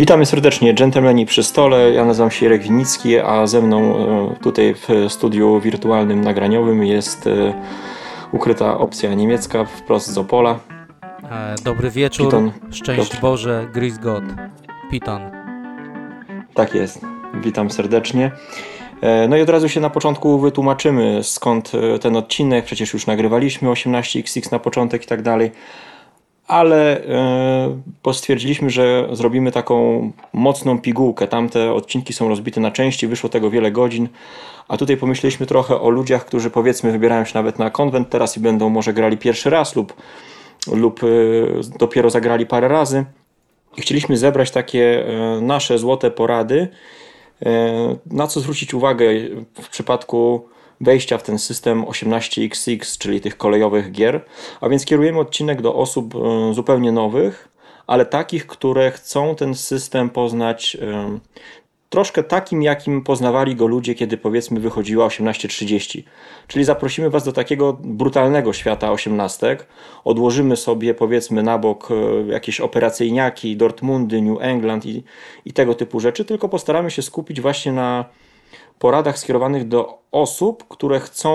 [0.00, 1.92] Witamy serdecznie, dżentelmeni przy stole.
[1.92, 7.26] Ja nazywam się Jarek Winicki, a ze mną e, tutaj w studiu wirtualnym nagraniowym jest
[7.26, 7.54] e,
[8.32, 10.58] ukryta opcja niemiecka wprost z Opola.
[11.30, 13.20] E, dobry wieczór, Piton, szczęść.
[13.20, 14.24] Boże, Gris God,
[14.90, 15.22] Piton.
[16.54, 17.00] Tak jest,
[17.34, 18.30] witam serdecznie.
[19.28, 24.52] No i od razu się na początku wytłumaczymy skąd ten odcinek, przecież już nagrywaliśmy 18XX
[24.52, 25.50] na początek i tak dalej
[26.50, 27.04] ale
[28.06, 31.28] e, stwierdziliśmy, że zrobimy taką mocną pigułkę.
[31.28, 34.08] Tamte odcinki są rozbite na części, wyszło tego wiele godzin,
[34.68, 38.40] a tutaj pomyśleliśmy trochę o ludziach, którzy powiedzmy wybierają się nawet na konwent teraz i
[38.40, 39.94] będą może grali pierwszy raz lub,
[40.72, 41.06] lub e,
[41.78, 43.04] dopiero zagrali parę razy.
[43.76, 46.68] I chcieliśmy zebrać takie e, nasze złote porady,
[48.06, 49.06] na co zwrócić uwagę
[49.62, 50.48] w przypadku
[50.80, 54.24] wejścia w ten system 18XX, czyli tych kolejowych gier.
[54.60, 57.48] A więc kierujemy odcinek do osób e, zupełnie nowych,
[57.86, 61.18] ale takich, które chcą ten system poznać e,
[61.90, 66.04] troszkę takim, jakim poznawali go ludzie, kiedy powiedzmy wychodziła 1830.
[66.46, 69.66] Czyli zaprosimy Was do takiego brutalnego świata osiemnastek.
[70.04, 71.94] Odłożymy sobie powiedzmy na bok e,
[72.32, 75.04] jakieś operacyjniaki, Dortmundy, New England i,
[75.44, 78.04] i tego typu rzeczy, tylko postaramy się skupić właśnie na
[78.80, 81.30] poradach skierowanych do osób, które chcą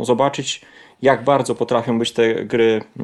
[0.00, 0.60] e, zobaczyć,
[1.02, 3.02] jak bardzo potrafią być te gry e,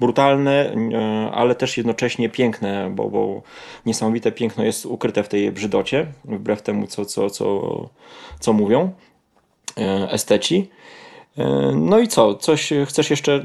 [0.00, 3.42] brutalne, e, ale też jednocześnie piękne, bo, bo
[3.86, 7.88] niesamowite piękno jest ukryte w tej brzydocie, wbrew temu, co, co, co,
[8.40, 8.92] co mówią
[10.10, 10.70] esteci.
[11.74, 12.34] No i co?
[12.34, 13.44] Coś chcesz jeszcze,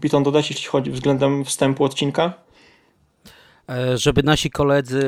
[0.00, 2.45] Piton, dodać, jeśli chodzi względem wstępu odcinka?
[3.94, 5.02] Żeby nasi koledzy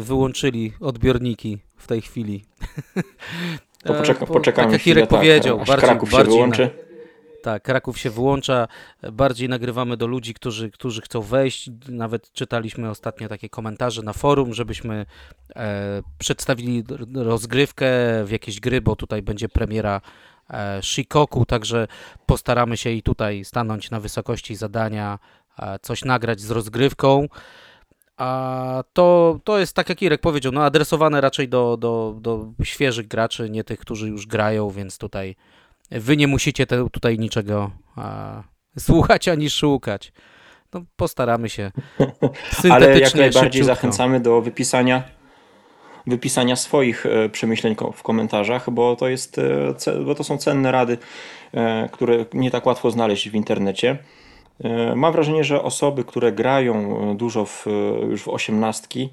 [0.00, 2.44] wyłączyli odbiorniki w tej chwili.
[3.84, 6.62] To poczeka, poczekamy tak jak tak, powiedział, aż bardziej, Kraków się bardziej wyłączy.
[6.62, 8.68] Na, tak, Kraków się wyłącza,
[9.12, 11.70] bardziej nagrywamy do ludzi, którzy, którzy chcą wejść.
[11.88, 15.06] Nawet czytaliśmy ostatnio takie komentarze na forum, żebyśmy
[15.56, 16.84] e, przedstawili
[17.14, 17.86] rozgrywkę
[18.24, 20.00] w jakieś gry, bo tutaj będzie premiera
[20.50, 21.88] e, Shikoku, także
[22.26, 25.18] postaramy się i tutaj stanąć na wysokości zadania,
[25.58, 27.28] e, coś nagrać z rozgrywką.
[28.16, 33.08] A to, to jest tak jak Irek powiedział, no adresowane raczej do, do, do świeżych
[33.08, 35.36] graczy, nie tych, którzy już grają, więc tutaj
[35.90, 38.42] wy nie musicie te, tutaj niczego a,
[38.78, 40.12] słuchać ani szukać.
[40.72, 41.70] No, postaramy się
[42.70, 45.02] Ale jak najbardziej zachęcamy do wypisania
[46.06, 50.98] wypisania swoich e, przemyśleń w komentarzach, bo to, jest, e, bo to są cenne rady,
[51.54, 53.98] e, które nie tak łatwo znaleźć w internecie.
[54.60, 56.74] E, mam wrażenie, że osoby, które grają
[57.10, 57.70] e, dużo w, e,
[58.06, 59.08] już w osiemnastki,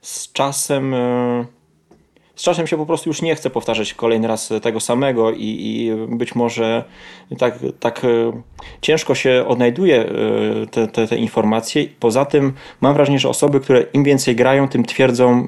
[0.00, 0.94] z czasem
[2.34, 5.90] z czasem się po prostu już nie chce powtarzać kolejny raz tego samego i, i
[6.16, 6.84] być może
[7.38, 8.06] tak, tak
[8.80, 10.04] ciężko się odnajduje
[10.70, 11.84] te, te, te, informacje.
[12.00, 15.46] Poza tym mam wrażenie, że osoby, które im więcej grają, tym twierdzą,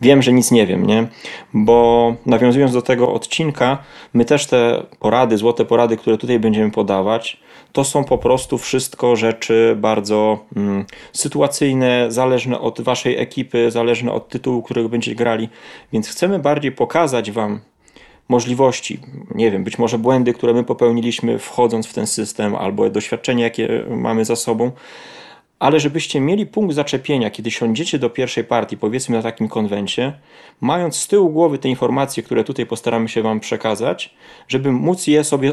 [0.00, 1.06] wiem, że nic nie wiem, nie?
[1.54, 3.78] Bo nawiązując do tego odcinka,
[4.14, 7.40] my też te porady, złote porady, które tutaj będziemy podawać,
[7.76, 14.28] to są po prostu wszystko rzeczy bardzo mm, sytuacyjne, zależne od waszej ekipy, zależne od
[14.28, 15.48] tytułu, którego będziecie grali,
[15.92, 17.60] więc chcemy bardziej pokazać wam
[18.28, 19.00] możliwości,
[19.34, 23.84] nie wiem, być może błędy, które my popełniliśmy wchodząc w ten system, albo doświadczenia, jakie
[23.90, 24.70] mamy za sobą,
[25.58, 30.12] ale żebyście mieli punkt zaczepienia, kiedy siądziecie do pierwszej partii, powiedzmy na takim konwencie,
[30.60, 34.14] mając z tyłu głowy te informacje, które tutaj postaramy się Wam przekazać,
[34.48, 35.52] żeby móc je sobie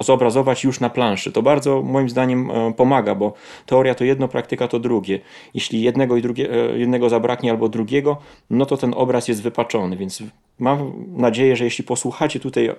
[0.00, 1.32] zobrazować już na planszy.
[1.32, 3.32] To bardzo moim zdaniem e, pomaga, bo
[3.66, 5.20] teoria to jedno, praktyka to drugie.
[5.54, 8.16] Jeśli jednego i drugie, e, jednego zabraknie albo drugiego,
[8.50, 10.22] no to ten obraz jest wypaczony, więc
[10.58, 12.70] mam nadzieję, że jeśli posłuchacie tutaj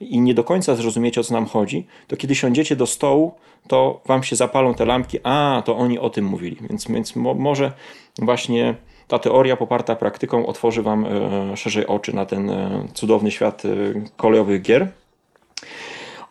[0.00, 3.34] i nie do końca zrozumiecie, o co nam chodzi, to kiedy siądziecie do stołu,
[3.68, 6.56] to wam się zapalą te lampki, a to oni o tym mówili.
[6.70, 7.72] Więc, więc mo, może
[8.18, 8.74] właśnie
[9.08, 13.68] ta teoria poparta praktyką otworzy wam e, szerzej oczy na ten e, cudowny świat e,
[14.16, 14.88] kolejowych gier.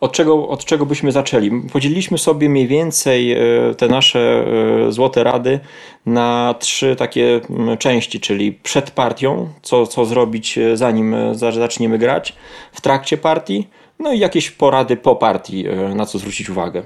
[0.04, 1.50] Od czego, od czego byśmy zaczęli?
[1.72, 3.38] Podzieliliśmy sobie mniej więcej e,
[3.76, 4.44] te nasze
[4.88, 5.60] e, złote rady
[6.06, 7.40] na trzy takie
[7.78, 12.32] części, czyli przed partią, co, co zrobić e, zanim zaczniemy grać,
[12.72, 13.68] w trakcie partii,
[13.98, 15.64] no i jakieś porady po partii,
[15.94, 16.82] na co zwrócić uwagę.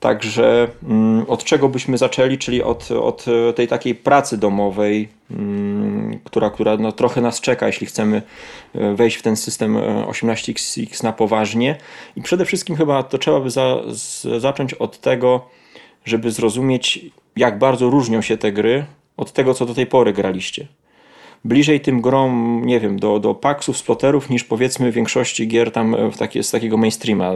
[0.00, 3.24] Także mm, od czego byśmy zaczęli, czyli od, od
[3.56, 8.22] tej takiej pracy domowej, mm, która, która no trochę nas czeka, jeśli chcemy
[8.74, 11.76] e, wejść w ten system 18XX e, na poważnie.
[12.16, 15.46] I przede wszystkim chyba to trzeba by za, z, zacząć od tego,
[16.04, 17.06] żeby zrozumieć,
[17.36, 18.84] jak bardzo różnią się te gry
[19.16, 20.66] od tego, co do tej pory graliście.
[21.44, 26.16] Bliżej tym grom, nie wiem, do, do paksów, sploterów, niż powiedzmy większości gier tam w
[26.16, 27.32] takie, z takiego mainstreama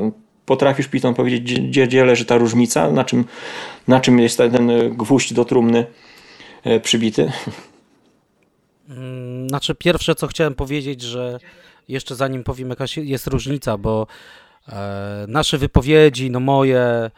[0.47, 3.25] potrafisz Piton powiedzieć, gdzie, gdzie leży ta różnica, na czym,
[3.89, 5.87] na czym jest ten gwóźdź do trumny
[6.83, 7.33] przybity?
[8.89, 11.39] Mm, znaczy, pierwsze co chciałem powiedzieć, że
[11.89, 14.07] jeszcze zanim powiem, jakaś jest różnica, bo
[14.69, 17.11] e, nasze wypowiedzi, no moje, e,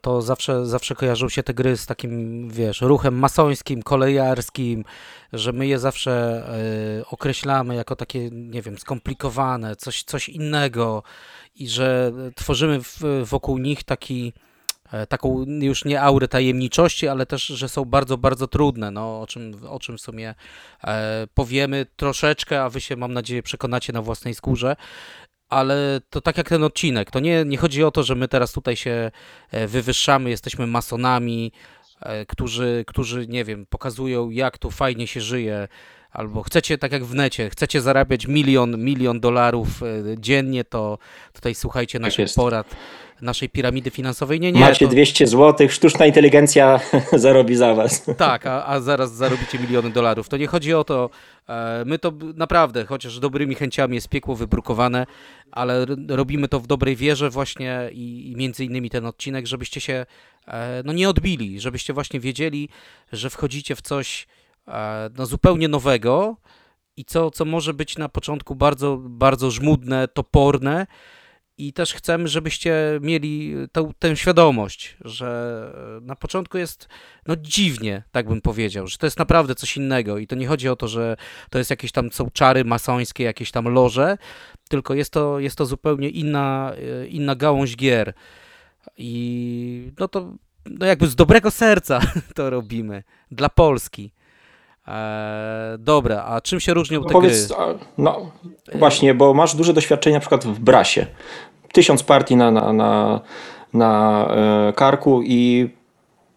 [0.00, 4.84] to zawsze, zawsze kojarzą się te gry z takim, wiesz, ruchem masońskim, kolejarskim,
[5.32, 6.12] że my je zawsze
[7.00, 11.02] e, określamy jako takie, nie wiem, skomplikowane, coś, coś innego
[11.54, 14.32] i że tworzymy w, wokół nich taki
[14.92, 19.26] E, taką już nie aurę tajemniczości, ale też, że są bardzo, bardzo trudne, no, o,
[19.26, 20.34] czym, o czym w sumie
[20.84, 24.76] e, powiemy troszeczkę, a wy się, mam nadzieję, przekonacie na własnej skórze.
[25.52, 28.52] Ale to tak jak ten odcinek, to nie, nie chodzi o to, że my teraz
[28.52, 29.10] tutaj się
[29.50, 31.52] e, wywyższamy, jesteśmy masonami,
[32.00, 35.68] e, którzy, którzy, nie wiem, pokazują, jak tu fajnie się żyje,
[36.12, 39.68] albo chcecie, tak jak w necie, chcecie zarabiać milion, milion dolarów
[40.18, 40.98] dziennie, to
[41.32, 42.66] tutaj słuchajcie tak naszych porad
[43.22, 44.40] naszej piramidy finansowej.
[44.40, 44.60] Nie, nie.
[44.60, 44.92] Macie to...
[44.92, 46.80] 200 zł, sztuczna inteligencja
[47.12, 48.06] zarobi za was.
[48.16, 50.28] Tak, a, a zaraz zarobicie miliony dolarów.
[50.28, 51.10] To nie chodzi o to,
[51.48, 55.06] e, my to naprawdę, chociaż dobrymi chęciami jest piekło wybrukowane,
[55.52, 60.06] ale robimy to w dobrej wierze właśnie i, i między innymi ten odcinek, żebyście się
[60.48, 62.68] e, no nie odbili, żebyście właśnie wiedzieli,
[63.12, 64.41] że wchodzicie w coś e,
[65.18, 66.36] no, zupełnie nowego
[66.96, 70.86] i co, co może być na początku bardzo, bardzo żmudne, toporne,
[71.58, 75.72] i też chcemy, żebyście mieli tę, tę świadomość, że
[76.02, 76.88] na początku jest
[77.26, 80.68] no dziwnie, tak bym powiedział, że to jest naprawdę coś innego i to nie chodzi
[80.68, 81.16] o to, że
[81.50, 84.18] to jest jakieś tam są czary masońskie, jakieś tam loże,
[84.68, 86.72] tylko jest to, jest to zupełnie inna,
[87.08, 88.14] inna gałąź gier.
[88.96, 90.34] I no to
[90.66, 92.00] no jakby z dobrego serca
[92.34, 94.12] to robimy dla Polski.
[94.86, 97.56] Eee, dobra, a czym się różnią te Powiedz, gry?
[97.98, 98.30] No
[98.74, 101.06] właśnie, bo masz duże doświadczenie na przykład w Brasie.
[101.72, 103.20] Tysiąc partii na, na, na,
[103.74, 104.26] na
[104.68, 105.70] e, karku i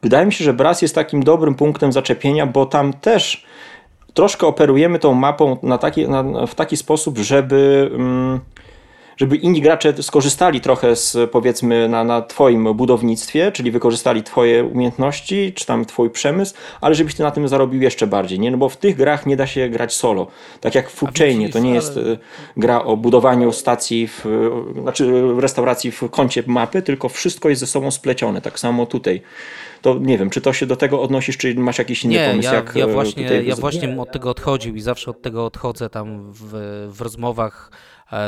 [0.01, 3.45] wydaje mi się, że Bras jest takim dobrym punktem zaczepienia, bo tam też
[4.13, 7.91] troszkę operujemy tą mapą na taki, na, w taki sposób, żeby...
[7.93, 8.39] Mm,
[9.17, 15.53] żeby inni gracze skorzystali trochę z powiedzmy na, na twoim budownictwie, czyli wykorzystali twoje umiejętności,
[15.53, 18.51] czy tam twój przemysł, ale żebyś ty na tym zarobił jeszcze bardziej, nie?
[18.51, 20.27] No bo w tych grach nie da się grać solo.
[20.61, 22.01] Tak jak w Food Chainie, to nie jest e,
[22.57, 24.25] gra o budowaniu stacji, w,
[24.81, 28.41] znaczy restauracji w kącie mapy, tylko wszystko jest ze sobą splecione.
[28.41, 29.21] Tak samo tutaj
[29.81, 32.49] to nie wiem, czy to się do tego odnosisz, czy masz jakiś inny nie, pomysł?
[32.49, 36.31] Ja, jak ja właśnie, ja właśnie od tego odchodził i zawsze od tego odchodzę tam
[36.31, 36.53] w,
[36.89, 37.71] w rozmowach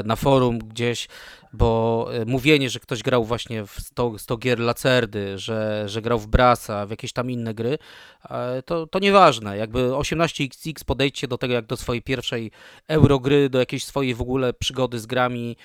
[0.05, 1.07] na forum gdzieś,
[1.53, 6.19] bo e, mówienie, że ktoś grał właśnie w 100, 100 gier Lacerdy, że, że grał
[6.19, 7.77] w Brasa, w jakieś tam inne gry,
[8.29, 9.57] e, to, to nieważne.
[9.57, 12.51] Jakby 18xx podejdźcie do tego jak do swojej pierwszej
[12.87, 15.57] eurogry, do jakiejś swojej w ogóle przygody z grami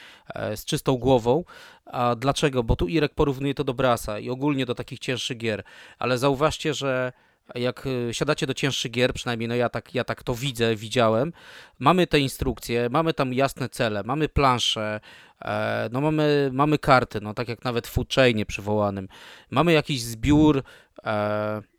[0.56, 1.44] z czystą głową.
[1.86, 2.62] A dlaczego?
[2.62, 5.62] Bo tu Irek porównuje to do Brasa i ogólnie do takich cięższych gier,
[5.98, 7.12] ale zauważcie, że
[7.55, 11.33] jak y, siadacie do cięższych gier, przynajmniej no ja tak, ja tak to widzę, widziałem,
[11.79, 15.00] mamy te instrukcje, mamy tam jasne cele, mamy plansze,
[15.44, 18.09] e, no mamy, mamy karty, no tak jak nawet w Food
[18.47, 19.09] przywołanym,
[19.50, 20.62] mamy jakiś zbiór,
[21.05, 21.71] e,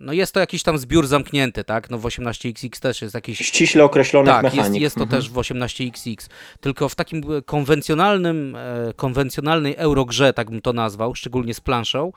[0.00, 1.90] no jest to jakiś tam zbiór zamknięty, tak?
[1.90, 3.38] No w 18XX też jest jakiś...
[3.38, 4.66] Ściśle określony tak, mechanik.
[4.66, 5.22] Jest, jest to mhm.
[5.22, 6.28] też w 18XX,
[6.60, 12.12] tylko w takim konwencjonalnym, e, konwencjonalnej eurogrze, tak bym to nazwał, szczególnie z planszą,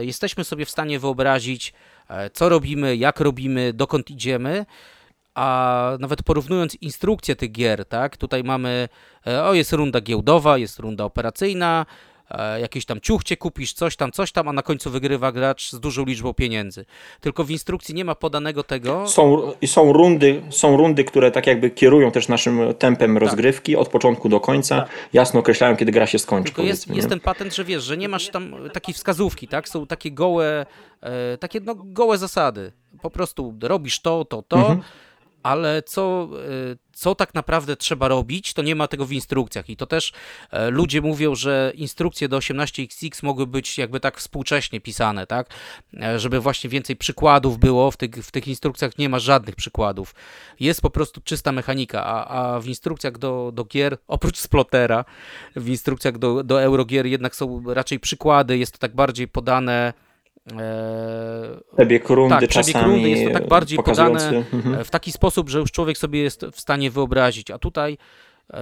[0.00, 1.74] jesteśmy sobie w stanie wyobrazić
[2.10, 4.66] E, co robimy, jak robimy, dokąd idziemy,
[5.34, 8.88] a nawet porównując instrukcję tych gier, tak, tutaj mamy,
[9.26, 11.86] e, o jest runda giełdowa, jest runda operacyjna,
[12.30, 15.80] e, jakieś tam ciuchcie kupisz, coś tam, coś tam, a na końcu wygrywa gracz z
[15.80, 16.84] dużą liczbą pieniędzy.
[17.20, 19.08] Tylko w instrukcji nie ma podanego tego.
[19.08, 23.22] Są, są, rundy, są rundy, które tak jakby kierują też naszym tempem tak.
[23.22, 24.90] rozgrywki od początku do końca, tak.
[25.12, 26.52] jasno określają, kiedy gra się skończy.
[26.52, 29.68] Tylko jest, jest ten patent, że wiesz, że nie masz tam takiej wskazówki, tak?
[29.68, 30.66] Są takie gołe
[31.02, 32.72] E, takie no, gołe zasady.
[33.02, 34.82] Po prostu robisz to, to, to, mhm.
[35.42, 36.28] Ale co,
[36.72, 39.70] e, co tak naprawdę trzeba robić, to nie ma tego w instrukcjach.
[39.70, 40.12] I to też
[40.50, 45.50] e, ludzie mówią, że instrukcje do 18XX mogły być jakby tak współcześnie pisane, tak?
[46.16, 47.90] Żeby właśnie więcej przykładów było.
[47.90, 50.14] W tych, w tych instrukcjach nie ma żadnych przykładów.
[50.60, 55.04] Jest po prostu czysta mechanika, a, a w instrukcjach do, do gier, oprócz Splotera,
[55.56, 59.92] w instrukcjach do, do Eurogier jednak są raczej przykłady, jest to tak bardziej podane
[61.76, 64.84] przebieg rundy tak, przebieg rundy jest to tak bardziej podane mhm.
[64.84, 67.98] w taki sposób, że już człowiek sobie jest w stanie wyobrazić, a tutaj
[68.50, 68.60] e,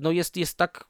[0.00, 0.84] no jest, jest tak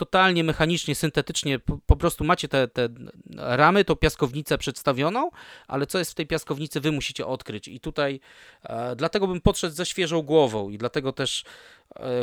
[0.00, 2.88] totalnie mechanicznie, syntetycznie, po, po prostu macie te, te
[3.36, 5.30] ramy, tą piaskownicę przedstawioną,
[5.68, 7.68] ale co jest w tej piaskownicy, wy musicie odkryć.
[7.68, 8.20] I tutaj
[8.62, 11.44] e, dlatego bym podszedł ze świeżą głową i dlatego też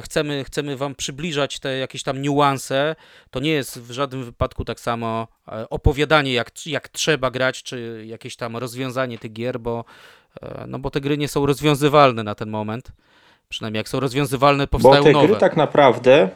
[0.01, 2.95] chcemy, chcemy wam przybliżać te jakieś tam niuanse.
[3.31, 8.03] To nie jest w żadnym wypadku tak samo e, opowiadanie, jak, jak trzeba grać, czy
[8.05, 9.85] jakieś tam rozwiązanie tych gier, bo,
[10.41, 12.91] e, no bo te gry nie są rozwiązywalne na ten moment.
[13.49, 15.27] Przynajmniej jak są rozwiązywalne, powstają Bo te nowe.
[15.27, 16.29] gry tak naprawdę,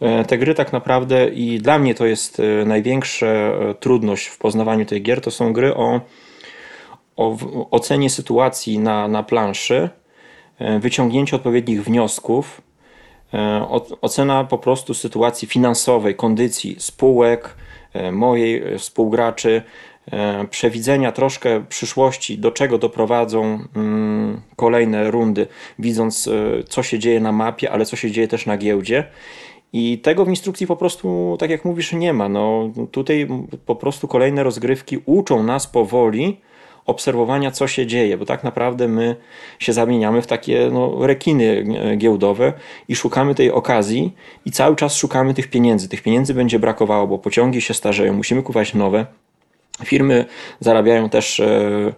[0.00, 4.38] e, te gry tak naprawdę i dla mnie to jest e, największa e, trudność w
[4.38, 6.00] poznawaniu tych gier, to są gry o,
[7.16, 7.36] o
[7.70, 9.88] ocenie sytuacji na, na planszy,
[10.80, 12.62] wyciągnięcie odpowiednich wniosków,
[14.00, 17.56] ocena po prostu sytuacji finansowej, kondycji spółek,
[18.12, 19.62] mojej współgraczy,
[20.12, 25.46] E, przewidzenia troszkę przyszłości, do czego doprowadzą mm, kolejne rundy,
[25.78, 29.04] widząc e, co się dzieje na mapie, ale co się dzieje też na giełdzie.
[29.72, 32.28] I tego w instrukcji po prostu, tak jak mówisz, nie ma.
[32.28, 33.28] No, tutaj
[33.66, 36.40] po prostu kolejne rozgrywki uczą nas powoli
[36.88, 39.16] obserwowania, co się dzieje, bo tak naprawdę my
[39.58, 42.52] się zamieniamy w takie no, rekiny e, giełdowe
[42.88, 44.14] i szukamy tej okazji
[44.44, 45.88] i cały czas szukamy tych pieniędzy.
[45.88, 49.06] Tych pieniędzy będzie brakowało, bo pociągi się starzeją, musimy kupować nowe.
[49.84, 50.24] Firmy
[50.60, 51.92] zarabiają też e,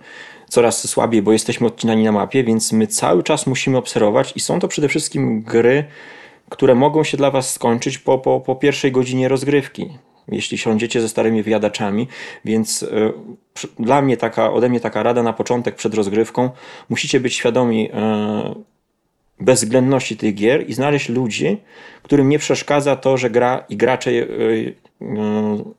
[0.49, 4.61] coraz słabiej, bo jesteśmy odcinani na mapie, więc my cały czas musimy obserwować i są
[4.61, 5.85] to przede wszystkim gry,
[6.49, 9.91] które mogą się dla Was skończyć po, po, po pierwszej godzinie rozgrywki.
[10.29, 12.09] Jeśli siądziecie ze starymi wyjadaczami,
[12.45, 13.13] więc y,
[13.79, 16.51] dla mnie taka, ode mnie taka rada na początek przed rozgrywką,
[16.89, 17.95] musicie być świadomi y,
[19.41, 21.59] bezwzględności tych gier i znaleźć ludzi,
[22.03, 24.75] którym nie przeszkadza to, że gra i gracze y,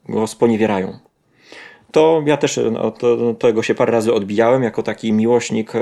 [0.10, 1.12] go sponiewierają
[1.92, 5.80] to ja też no, to, tego się parę razy odbijałem jako taki miłośnik e,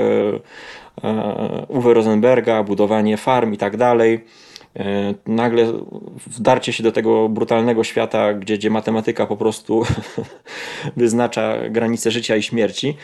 [1.04, 4.24] e, Uwe Rosenberga, budowanie farm i tak dalej.
[4.76, 5.72] E, nagle
[6.26, 9.82] wdarcie się do tego brutalnego świata, gdzie, gdzie matematyka po prostu
[10.96, 12.96] wyznacza granice życia i śmierci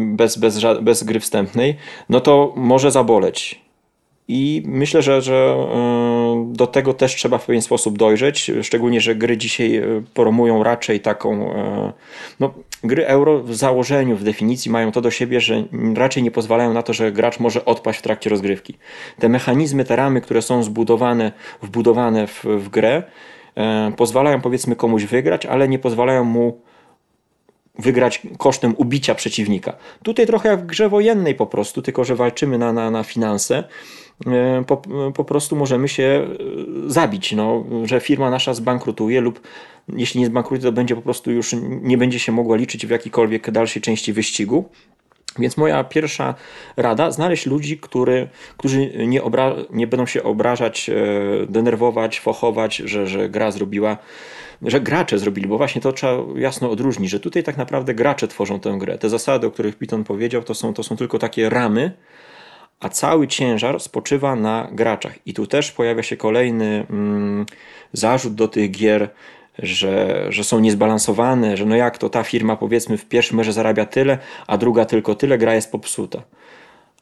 [0.00, 1.76] bez, bez, bez gry wstępnej,
[2.08, 3.65] no to może zaboleć.
[4.28, 9.14] I myślę, że, że e, do tego też trzeba w pewien sposób dojrzeć, szczególnie, że
[9.14, 9.82] gry dzisiaj e,
[10.14, 11.54] promują raczej taką.
[11.54, 11.92] E,
[12.40, 12.54] no,
[12.84, 15.64] gry euro w założeniu, w definicji mają to do siebie, że
[15.94, 18.74] raczej nie pozwalają na to, że gracz może odpaść w trakcie rozgrywki.
[19.18, 23.02] Te mechanizmy, te ramy, które są zbudowane, wbudowane w, w grę,
[23.96, 26.60] pozwalają powiedzmy komuś wygrać, ale nie pozwalają mu
[27.78, 29.76] wygrać kosztem ubicia przeciwnika.
[30.02, 33.64] Tutaj trochę jak w grze wojennej po prostu, tylko że walczymy na, na, na finanse.
[34.26, 34.82] E, po,
[35.14, 39.40] po prostu możemy się e, zabić, no, że firma nasza zbankrutuje lub
[39.88, 43.50] jeśli nie zbankrutuje, to będzie po prostu już nie będzie się mogła liczyć w jakikolwiek
[43.50, 44.64] dalszej części wyścigu.
[45.38, 46.34] Więc moja pierwsza
[46.76, 49.20] rada, znaleźć ludzi, który, którzy nie,
[49.70, 50.94] nie będą się obrażać, e,
[51.46, 53.96] denerwować, fochować, że, że gra zrobiła,
[54.62, 58.60] że gracze zrobili, bo właśnie to trzeba jasno odróżnić, że tutaj tak naprawdę gracze tworzą
[58.60, 58.98] tę grę.
[58.98, 61.92] Te zasady, o których Piton powiedział, to są, to są tylko takie ramy,
[62.80, 65.18] a cały ciężar spoczywa na graczach.
[65.26, 67.46] I tu też pojawia się kolejny mm,
[67.92, 69.10] zarzut do tych gier,
[69.58, 73.86] że, że są niezbalansowane, że no jak to ta firma powiedzmy w pierwszym merze zarabia
[73.86, 76.22] tyle, a druga tylko tyle, gra jest popsuta.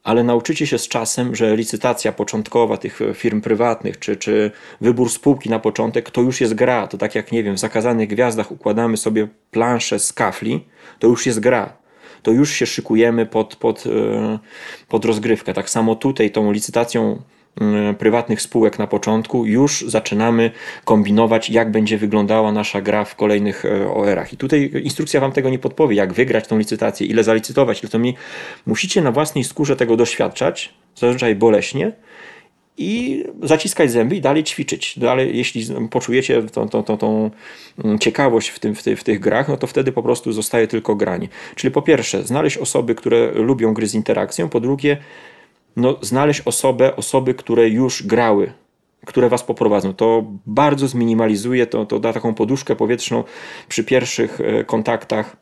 [0.02, 4.50] Ale nauczycie się z czasem, że licytacja początkowa tych firm prywatnych, czy, czy
[4.80, 6.86] wybór spółki na początek, to już jest gra.
[6.86, 10.66] To tak jak, nie wiem, w zakazanych gwiazdach układamy sobie planszę z kafli,
[10.98, 11.83] to już jest gra
[12.24, 14.38] to już się szykujemy pod, pod, e,
[14.88, 15.54] pod rozgrywkę.
[15.54, 17.22] Tak samo tutaj tą licytacją
[17.60, 20.50] e, prywatnych spółek na początku, już zaczynamy
[20.84, 24.32] kombinować, jak będzie wyglądała nasza gra w kolejnych e, OR-ach.
[24.32, 27.98] I tutaj instrukcja Wam tego nie podpowie, jak wygrać tą licytację, ile zalicytować, ile to
[27.98, 28.16] mi.
[28.66, 31.92] Musicie na własnej skórze tego doświadczać, zazwyczaj boleśnie,
[32.78, 34.98] i zaciskać zęby i dalej ćwiczyć.
[34.98, 37.30] Dalej, jeśli poczujecie tą, tą, tą, tą
[37.84, 40.68] mm, ciekawość w, tym, w, ty, w tych grach, no to wtedy po prostu zostaje
[40.68, 41.28] tylko granie.
[41.54, 44.96] Czyli po pierwsze, znaleźć osoby, które lubią gry z interakcją, po drugie,
[45.76, 48.52] no, znaleźć osobę, osoby, które już grały
[49.04, 49.94] które was poprowadzą.
[49.94, 53.24] To bardzo zminimalizuje, to, to da taką poduszkę powietrzną
[53.68, 55.36] przy pierwszych e, kontaktach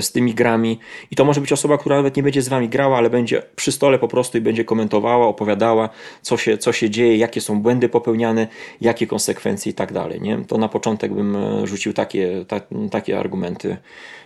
[0.00, 0.78] z tymi grami.
[1.10, 3.72] I to może być osoba, która nawet nie będzie z wami grała, ale będzie przy
[3.72, 5.88] stole po prostu i będzie komentowała, opowiadała,
[6.22, 8.48] co się, co się dzieje, jakie są błędy popełniane,
[8.80, 10.20] jakie konsekwencje i tak dalej.
[10.20, 10.44] Nie?
[10.44, 13.76] To na początek bym e, rzucił takie, ta, takie argumenty,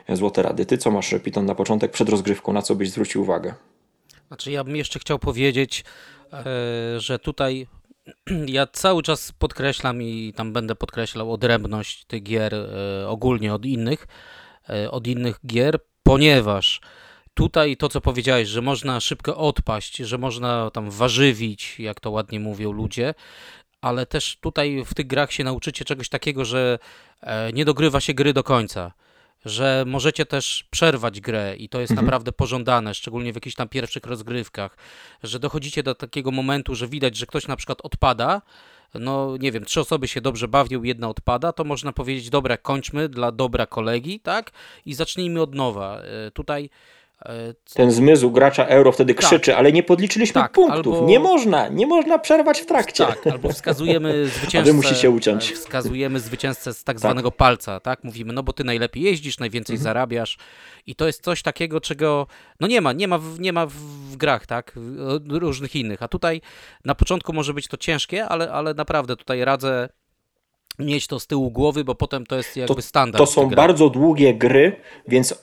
[0.06, 0.66] e, złote rady.
[0.66, 3.54] Ty co masz, Piton, na początek przed rozgrywką, na co byś zwrócił uwagę?
[4.28, 5.84] Znaczy ja bym jeszcze chciał powiedzieć,
[6.32, 6.44] e,
[7.00, 7.66] że tutaj
[8.46, 12.54] ja cały czas podkreślam i tam będę podkreślał odrębność tych gier
[13.06, 14.39] ogólnie od innych, E,
[14.90, 16.80] od innych gier, ponieważ
[17.34, 22.40] tutaj to, co powiedziałeś, że można szybko odpaść, że można tam warzywić, jak to ładnie
[22.40, 23.14] mówią ludzie,
[23.80, 26.78] ale też tutaj w tych grach się nauczycie czegoś takiego, że
[27.20, 28.92] e, nie dogrywa się gry do końca
[29.44, 32.06] że możecie też przerwać grę i to jest mhm.
[32.06, 34.76] naprawdę pożądane, szczególnie w jakichś tam pierwszych rozgrywkach,
[35.22, 38.42] że dochodzicie do takiego momentu, że widać, że ktoś na przykład odpada,
[38.94, 43.08] no nie wiem, trzy osoby się dobrze bawią, jedna odpada, to można powiedzieć, dobra, kończmy
[43.08, 44.50] dla dobra kolegi, tak?
[44.86, 46.00] I zacznijmy od nowa.
[46.00, 46.70] E, tutaj
[47.74, 49.24] Ten zmysł gracza euro wtedy tak.
[49.24, 50.94] krzyczy, ale nie podliczyliśmy tak, punktów.
[50.94, 51.06] Albo...
[51.06, 53.06] Nie można, nie można przerwać w trakcie.
[53.06, 54.72] Tak, albo wskazujemy zwycięzcę.
[54.72, 55.52] wy musicie uciąć.
[55.52, 58.04] E, wskazujemy zwycięzcę z tak, tak zwanego palca, tak?
[58.04, 59.84] Mówimy, no bo ty najlepiej jeździsz, najwięcej mhm.
[59.84, 60.38] zarabiasz.
[60.86, 62.26] I to jest coś takiego, czego
[62.60, 64.74] no nie ma, nie ma, w, nie ma w grach, tak?
[65.28, 66.02] Różnych innych.
[66.02, 66.40] A tutaj
[66.84, 69.88] na początku może być to ciężkie, ale, ale naprawdę tutaj radzę
[70.80, 73.18] mieć to z tyłu głowy, bo potem to jest jakby to, standard.
[73.18, 74.76] To są bardzo długie gry,
[75.08, 75.34] więc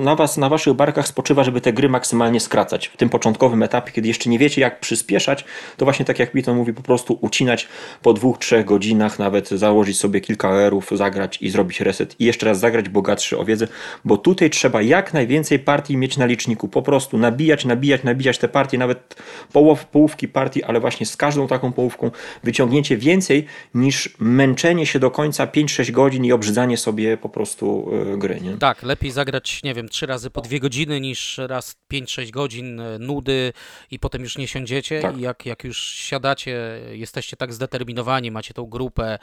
[0.00, 2.86] na, was, na waszych barkach spoczywa, żeby te gry maksymalnie skracać.
[2.86, 5.44] W tym początkowym etapie, kiedy jeszcze nie wiecie, jak przyspieszać,
[5.76, 7.68] to właśnie tak jak Piton mówi, po prostu ucinać
[8.02, 12.46] po dwóch, trzech godzinach, nawet założyć sobie kilka erów, zagrać i zrobić reset i jeszcze
[12.46, 13.68] raz zagrać bogatszy o wiedzę,
[14.04, 16.68] bo tutaj trzeba jak najwięcej partii mieć na liczniku.
[16.68, 19.16] Po prostu nabijać, nabijać, nabijać te partie, nawet
[19.52, 22.10] połow, połówki partii, ale właśnie z każdą taką połówką
[22.44, 24.14] wyciągnięcie więcej niż
[24.46, 28.40] męczenie się do końca 5-6 godzin i obrzydzanie sobie po prostu yy, gry.
[28.40, 28.58] Nie?
[28.58, 32.98] Tak, lepiej zagrać, nie wiem, trzy razy po dwie godziny niż raz 5-6 godzin e,
[32.98, 33.52] nudy
[33.90, 35.18] i potem już nie siądziecie tak.
[35.18, 39.18] i jak, jak już siadacie, jesteście tak zdeterminowani, macie tą grupę,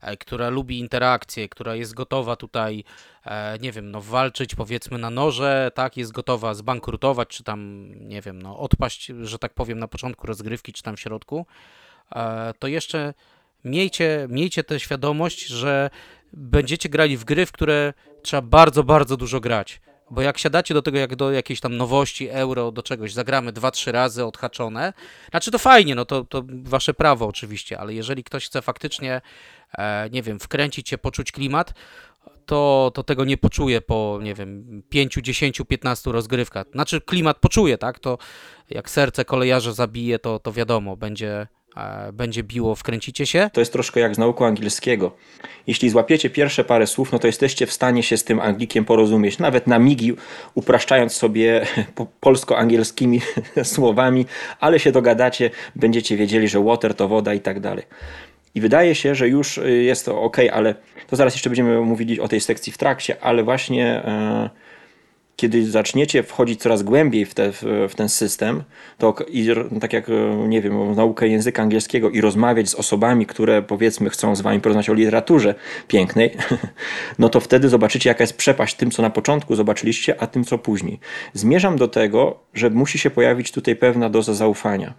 [0.00, 2.84] e, która lubi interakcję, która jest gotowa tutaj,
[3.26, 8.20] e, nie wiem, no walczyć powiedzmy na noże, tak, jest gotowa zbankrutować, czy tam, nie
[8.20, 11.46] wiem, no odpaść, że tak powiem, na początku rozgrywki, czy tam w środku,
[12.58, 13.14] to jeszcze
[13.64, 15.90] miejcie, miejcie tę świadomość, że
[16.32, 17.92] będziecie grali w gry, w które
[18.22, 19.80] trzeba bardzo, bardzo dużo grać.
[20.10, 23.70] Bo jak siadacie do tego, jak do jakiejś tam nowości, euro, do czegoś, zagramy dwa,
[23.70, 24.92] trzy razy odhaczone,
[25.30, 29.20] znaczy to fajnie, no to, to wasze prawo oczywiście, ale jeżeli ktoś chce faktycznie,
[29.78, 31.74] e, nie wiem, wkręcić się, poczuć klimat,
[32.46, 36.66] to, to tego nie poczuje po, nie wiem, 5, 10, 15 rozgrywkach.
[36.72, 37.98] Znaczy klimat poczuje, tak?
[37.98, 38.18] To
[38.70, 41.46] jak serce kolejarza zabije, to, to wiadomo, będzie,
[42.12, 43.50] będzie biło, wkręcicie się?
[43.52, 45.16] To jest troszkę jak z nauką angielskiego.
[45.66, 49.38] Jeśli złapiecie pierwsze parę słów, no to jesteście w stanie się z tym Anglikiem porozumieć.
[49.38, 50.16] Nawet na migi,
[50.54, 51.66] upraszczając sobie
[52.20, 53.20] polsko-angielskimi
[53.62, 54.26] słowami,
[54.60, 57.84] ale się dogadacie, będziecie wiedzieli, że water to woda i tak dalej.
[58.54, 60.74] I wydaje się, że już jest to ok, ale
[61.06, 64.02] to zaraz jeszcze będziemy mówili o tej sekcji w trakcie, ale właśnie.
[64.44, 64.63] Yy
[65.36, 68.62] kiedy zaczniecie wchodzić coraz głębiej w, te, w, ten system,
[68.98, 69.48] to i,
[69.80, 70.06] tak jak,
[70.48, 74.90] nie wiem, naukę języka angielskiego i rozmawiać z osobami, które powiedzmy chcą z wami porozmawiać
[74.90, 75.54] o literaturze
[75.88, 76.30] pięknej,
[77.18, 80.58] no to wtedy zobaczycie, jaka jest przepaść tym, co na początku zobaczyliście, a tym, co
[80.58, 81.00] później.
[81.32, 84.94] Zmierzam do tego, że musi się pojawić tutaj pewna doza zaufania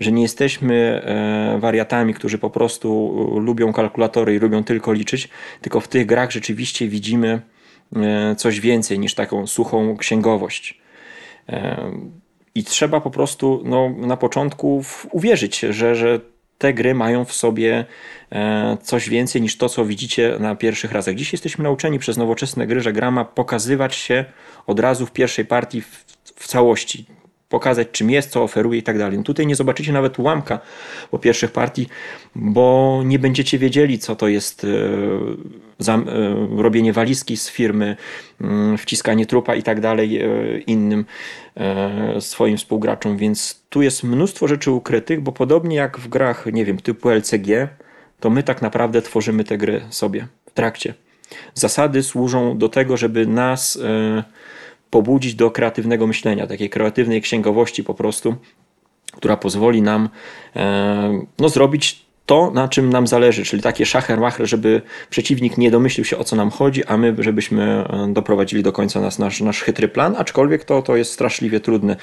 [0.00, 5.28] że nie jesteśmy e, wariatami, którzy po prostu lubią kalkulatory i lubią tylko liczyć,
[5.60, 7.53] tylko w tych grach rzeczywiście widzimy E,
[8.36, 10.80] coś więcej niż taką suchą księgowość.
[11.48, 11.90] E,
[12.54, 16.20] I trzeba po prostu no, na początku uwierzyć, że, że
[16.58, 17.84] te gry mają w sobie
[18.32, 21.14] e, coś więcej niż to, co widzicie na pierwszych razach.
[21.14, 24.24] Dziś jesteśmy nauczeni przez nowoczesne gry, że gra ma pokazywać się
[24.66, 26.04] od razu w pierwszej partii w,
[26.36, 27.06] w całości
[27.48, 29.18] pokazać, czym jest, co oferuje i tak dalej.
[29.18, 30.58] No tutaj nie zobaczycie nawet ułamka
[31.10, 31.88] po pierwszych partii,
[32.34, 36.04] bo nie będziecie wiedzieli, co to jest e, e,
[36.56, 37.96] robienie walizki z firmy,
[38.40, 40.28] mm, wciskanie trupa i tak dalej e,
[40.58, 41.04] innym
[42.20, 46.78] swoim współgraczom, więc tu jest mnóstwo rzeczy ukrytych, bo podobnie jak w grach, nie wiem,
[46.78, 47.68] typu LCG,
[48.20, 50.94] to my tak naprawdę tworzymy te gry sobie w trakcie.
[51.54, 53.78] Zasady służą do tego, żeby nas
[54.94, 58.34] pobudzić do kreatywnego myślenia, takiej kreatywnej księgowości po prostu,
[59.16, 60.08] która pozwoli nam
[60.56, 66.04] e, no, zrobić to, na czym nam zależy, czyli takie szachermachre, żeby przeciwnik nie domyślił
[66.04, 69.60] się o co nam chodzi, a my żebyśmy e, doprowadzili do końca nas, nasz, nasz
[69.60, 71.96] chytry plan, aczkolwiek to, to jest straszliwie trudne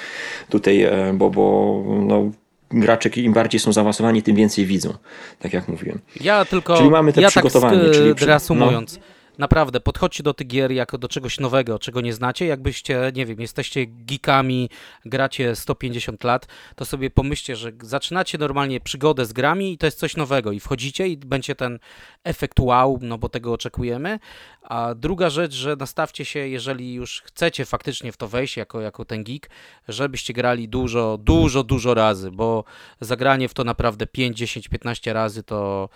[0.50, 2.32] tutaj, e, bo, bo no,
[2.72, 4.94] gracze im bardziej są zaawansowani, tym więcej widzą,
[5.40, 6.00] tak jak mówiłem.
[6.22, 7.84] Ja tylko, czyli mamy te ja tak przygotowanie.
[7.84, 9.04] Tak, czyli reasumując, no,
[9.42, 12.46] Naprawdę, podchodźcie do tych gier jako do czegoś nowego, czego nie znacie.
[12.46, 14.70] Jakbyście, nie wiem, jesteście geekami,
[15.06, 20.00] gracie 150 lat, to sobie pomyślcie, że zaczynacie normalnie przygodę z grami i to jest
[20.00, 21.80] coś nowego i wchodzicie i będzie ten
[22.24, 24.20] efekt wow, no bo tego oczekujemy.
[24.62, 29.06] A druga rzecz, że nastawcie się, jeżeli już chcecie faktycznie w to wejść jako, jako
[29.06, 29.50] ten geek,
[29.88, 32.64] żebyście grali dużo, dużo, dużo razy, bo
[33.00, 35.90] zagranie w to naprawdę 5, 10, 15 razy to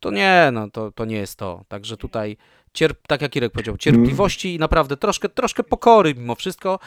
[0.00, 1.64] to nie, no to, to nie jest to.
[1.68, 2.36] Także tutaj
[2.74, 6.78] cierp, tak jak Irek powiedział, cierpliwości i naprawdę troszkę, troszkę pokory mimo wszystko,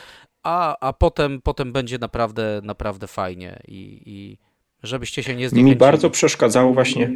[0.43, 4.37] a, a potem, potem będzie naprawdę, naprawdę fajnie i, i
[4.83, 5.71] żebyście się nie zniechęcili.
[5.71, 7.09] Mi bardzo przeszkadzało właśnie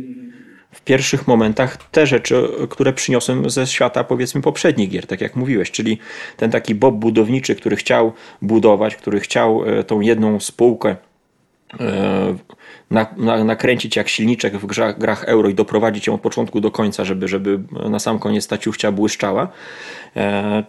[0.71, 5.71] w pierwszych momentach te rzeczy, które przyniosłem ze świata powiedzmy poprzednich gier, tak jak mówiłeś,
[5.71, 5.97] czyli
[6.37, 10.95] ten taki Bob budowniczy, który chciał budować, który chciał e, tą jedną spółkę
[12.91, 16.71] na, na, nakręcić jak silniczek w grach, grach euro i doprowadzić ją od początku do
[16.71, 19.47] końca, żeby, żeby na sam koniec ta ciuchcia błyszczała.
[20.15, 20.63] E,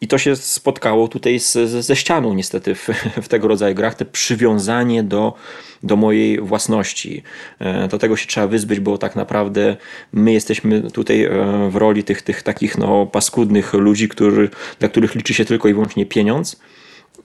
[0.00, 1.52] I to się spotkało tutaj z,
[1.84, 2.88] ze ścianą niestety w,
[3.22, 5.34] w tego rodzaju grach, te przywiązanie do,
[5.82, 7.22] do mojej własności.
[7.58, 9.76] E, do tego się trzeba wyzbyć, bo tak naprawdę
[10.12, 11.30] my jesteśmy tutaj e,
[11.70, 15.74] w roli tych, tych takich no, paskudnych ludzi, który, dla których liczy się tylko i
[15.74, 16.60] wyłącznie pieniądz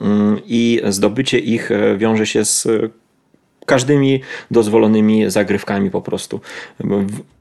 [0.00, 2.68] mm, i zdobycie ich wiąże się z
[3.70, 6.40] każdymi dozwolonymi zagrywkami po prostu.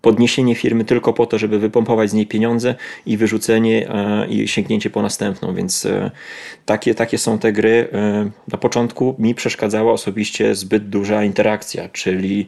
[0.01, 4.89] Podniesienie firmy tylko po to, żeby wypompować z niej pieniądze i wyrzucenie e, i sięgnięcie
[4.89, 6.11] po następną, więc e,
[6.65, 7.87] takie, takie są te gry.
[7.93, 12.47] E, na początku mi przeszkadzała osobiście zbyt duża interakcja, czyli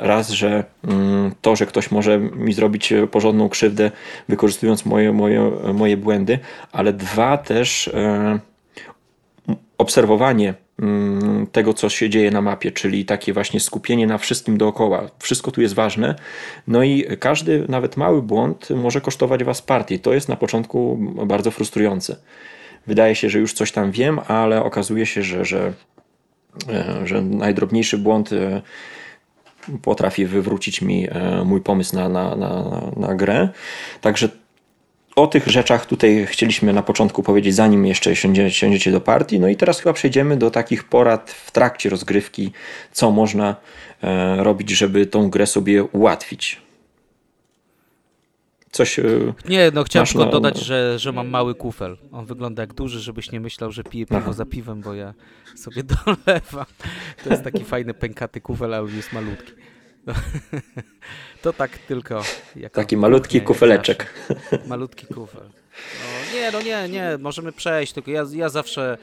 [0.00, 3.90] raz, że mm, to, że ktoś może mi zrobić porządną krzywdę
[4.28, 6.38] wykorzystując moje, moje, moje błędy,
[6.72, 7.90] ale dwa też
[9.78, 10.54] obserwowanie
[11.52, 15.10] tego, co się dzieje na mapie, czyli takie właśnie skupienie na wszystkim dookoła.
[15.18, 16.14] Wszystko tu jest ważne.
[16.66, 19.98] No i każdy, nawet mały błąd może kosztować Was partię.
[19.98, 22.16] To jest na początku bardzo frustrujące.
[22.86, 25.72] Wydaje się, że już coś tam wiem, ale okazuje się, że, że,
[26.68, 28.62] e, że najdrobniejszy błąd e,
[29.82, 33.48] potrafi wywrócić mi e, mój pomysł na, na, na, na grę.
[34.00, 34.28] Także
[35.16, 39.40] o tych rzeczach tutaj chcieliśmy na początku powiedzieć, zanim jeszcze siądziecie, siądziecie do partii.
[39.40, 42.52] No i teraz chyba przejdziemy do takich porad w trakcie rozgrywki,
[42.92, 43.56] co można
[44.02, 46.62] e, robić, żeby tą grę sobie ułatwić.
[48.70, 48.98] Coś.
[48.98, 49.02] E,
[49.48, 50.30] nie, no chciałem tylko na...
[50.30, 51.96] dodać, że, że mam mały kufel.
[52.12, 54.32] On wygląda jak duży, żebyś nie myślał, że piję piwo Aha.
[54.32, 55.14] za piwem, bo ja
[55.56, 56.66] sobie dolewam.
[57.24, 59.52] To jest taki fajny, pękaty kufel, ale jest malutki.
[60.06, 60.14] No.
[61.42, 62.22] To tak tylko.
[62.72, 64.14] Taki malutki kufeleczek.
[64.66, 65.42] Malutki kufel.
[65.44, 68.98] No, nie, no nie, nie, możemy przejść, tylko ja, ja zawsze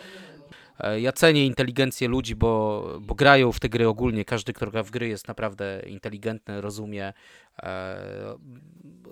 [0.79, 4.25] e, ja cenię inteligencję ludzi, bo, bo grają w te gry ogólnie.
[4.25, 7.13] Każdy, kto gra w gry jest naprawdę inteligentny, rozumie
[7.63, 8.35] e,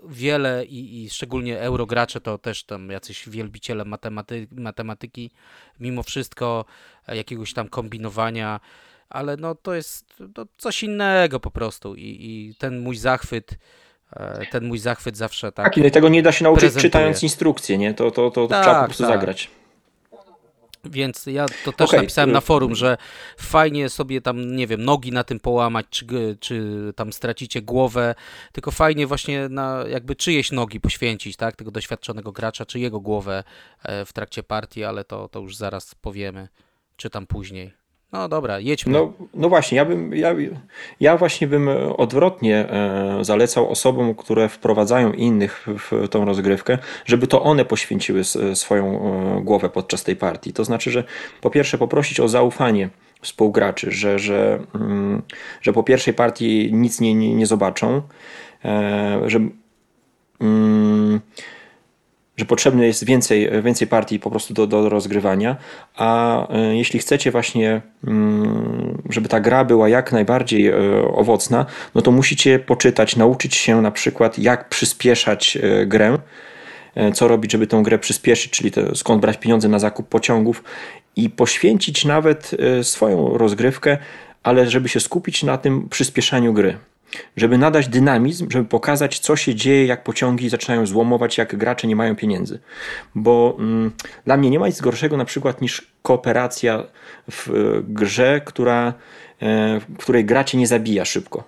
[0.09, 5.31] wiele i, i szczególnie eurogracze to też tam jacyś wielbiciele matematy, matematyki.
[5.79, 6.65] Mimo wszystko
[7.07, 8.59] e, jakiegoś tam kombinowania
[9.09, 10.05] ale no to jest
[10.37, 13.57] no, coś innego po prostu i, i ten mój zachwyt
[14.13, 15.65] e, ten mój zachwyt zawsze tak.
[15.65, 16.89] Tak, i tego nie da się nauczyć prezentuje.
[16.89, 17.93] czytając instrukcje, nie?
[17.93, 19.11] To, to, to tak, trzeba po prostu tak.
[19.11, 19.49] zagrać.
[20.85, 21.99] Więc ja to też okay.
[21.99, 22.97] napisałem na forum, że
[23.37, 28.15] fajnie sobie tam, nie wiem, nogi na tym połamać, czy, czy tam stracicie głowę,
[28.51, 33.43] tylko fajnie właśnie na jakby czyjeś nogi poświęcić, tak, tego doświadczonego gracza, czy jego głowę
[33.83, 36.47] e, w trakcie partii, ale to, to już zaraz powiemy,
[36.97, 37.84] czy tam później.
[38.15, 38.93] No dobra, jedźmy.
[38.93, 40.35] No, no właśnie, ja, bym, ja,
[40.99, 47.43] ja właśnie bym odwrotnie e, zalecał osobom, które wprowadzają innych w tą rozgrywkę, żeby to
[47.43, 48.23] one poświęciły
[48.53, 50.53] swoją e, głowę podczas tej partii.
[50.53, 51.03] To znaczy, że
[51.41, 52.89] po pierwsze poprosić o zaufanie
[53.21, 55.21] współgraczy, że, że, mm,
[55.61, 58.01] że po pierwszej partii nic nie, nie, nie zobaczą,
[58.65, 59.39] e, że
[60.39, 61.21] mm,
[62.37, 65.55] że potrzebne jest więcej, więcej partii po prostu do, do rozgrywania,
[65.95, 70.77] a e, jeśli chcecie właśnie, mm, żeby ta gra była jak najbardziej e,
[71.15, 76.17] owocna, no to musicie poczytać, nauczyć się na przykład jak przyspieszać e, grę,
[77.13, 80.63] co robić, żeby tę grę przyspieszyć, czyli to, skąd brać pieniądze na zakup pociągów
[81.15, 83.97] i poświęcić nawet swoją rozgrywkę,
[84.43, 86.77] ale żeby się skupić na tym przyspieszaniu gry
[87.37, 91.95] żeby nadać dynamizm, żeby pokazać, co się dzieje, jak pociągi zaczynają złomować, jak gracze nie
[91.95, 92.59] mają pieniędzy.
[93.15, 93.91] Bo mm,
[94.25, 96.83] dla mnie nie ma nic gorszego na przykład niż kooperacja
[97.31, 97.53] w e,
[97.87, 98.93] grze, która,
[99.41, 101.43] e, w której gracie nie zabija szybko.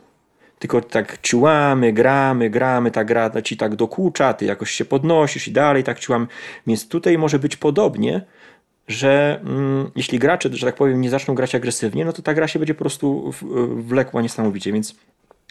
[0.60, 5.52] Tylko tak ciłamy, gramy, gramy, ta gra ci tak dokucza, ty jakoś się podnosisz i
[5.52, 6.28] dalej tak ciłamy.
[6.68, 8.22] Więc tutaj może być podobnie,
[8.88, 12.48] że mm, jeśli gracze, że tak powiem, nie zaczną grać agresywnie, no to ta gra
[12.48, 13.34] się będzie po prostu
[13.76, 14.72] wlekła niesamowicie.
[14.72, 14.96] Więc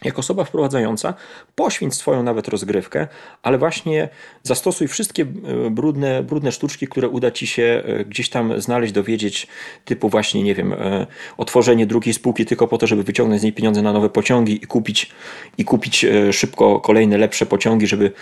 [0.04, 1.14] jako osoba wprowadzająca
[1.54, 3.06] poświęć swoją nawet rozgrywkę,
[3.42, 4.08] ale właśnie
[4.42, 9.46] zastosuj wszystkie e, brudne, brudne sztuczki, które uda ci się e, gdzieś tam znaleźć, dowiedzieć,
[9.84, 11.06] typu właśnie, nie wiem, e,
[11.36, 14.66] otworzenie drugiej spółki tylko po to, żeby wyciągnąć z niej pieniądze na nowe pociągi i
[14.66, 15.10] kupić,
[15.58, 18.12] i kupić szybko kolejne lepsze pociągi, żeby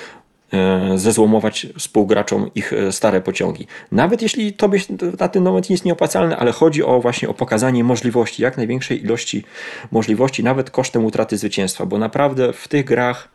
[0.96, 3.66] zezłomować współgraczom ich e, stare pociągi.
[3.92, 4.78] Nawet jeśli to by
[5.20, 9.44] na ten moment jest nieopłacalne, ale chodzi o właśnie o pokazanie możliwości, jak największej ilości
[9.90, 13.28] możliwości, nawet kosztem utraty zwycięstwa, bo naprawdę w tych grach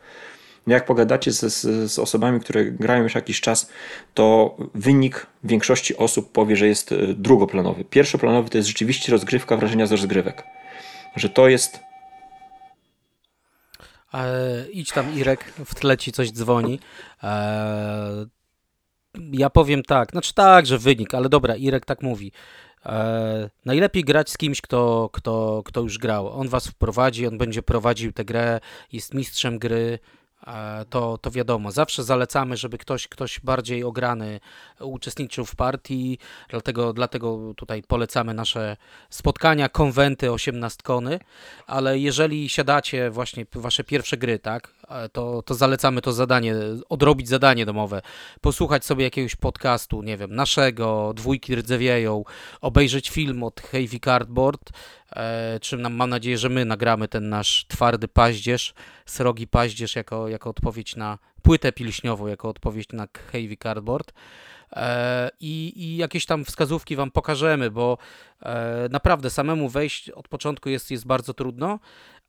[0.66, 3.70] jak pogadacie z, z, z, osobami, które grają już jakiś czas,
[4.14, 7.84] to wynik większości osób powie, że jest e, drugoplanowy.
[7.84, 10.42] Pierwszoplanowy to jest rzeczywiście rozgrywka, wrażenia z rozgrywek.
[11.16, 11.89] że to jest
[14.14, 16.80] E, idź tam, Irek, w tle ci coś dzwoni.
[17.22, 18.26] E,
[19.32, 22.32] ja powiem tak, znaczy tak, że wynik, ale dobra, Irek tak mówi.
[22.86, 26.40] E, najlepiej grać z kimś, kto, kto, kto już grał.
[26.40, 28.60] On was wprowadzi, on będzie prowadził tę grę,
[28.92, 29.98] jest mistrzem gry.
[30.90, 31.70] To, to wiadomo.
[31.70, 34.40] Zawsze zalecamy, żeby ktoś, ktoś bardziej ograny
[34.80, 38.76] uczestniczył w partii, dlatego, dlatego tutaj polecamy nasze
[39.10, 41.20] spotkania, konwenty, osiemnastkony,
[41.66, 44.72] ale jeżeli siadacie właśnie wasze pierwsze gry, tak,
[45.12, 46.54] to, to zalecamy to zadanie,
[46.88, 48.02] odrobić zadanie domowe,
[48.40, 52.24] posłuchać sobie jakiegoś podcastu, nie wiem, naszego, Dwójki Rdzewieją,
[52.60, 54.70] obejrzeć film od Heavy Cardboard,
[55.12, 58.74] e, czym nam, mam nadzieję, że my nagramy ten nasz twardy paździerz,
[59.06, 64.12] srogi paździerz jako, jako odpowiedź na płytę pilśniową, jako odpowiedź na Heavy Cardboard.
[64.72, 67.98] E, I, I, jakieś tam wskazówki Wam pokażemy, bo
[68.42, 71.78] e, naprawdę samemu wejść od początku jest, jest bardzo trudno,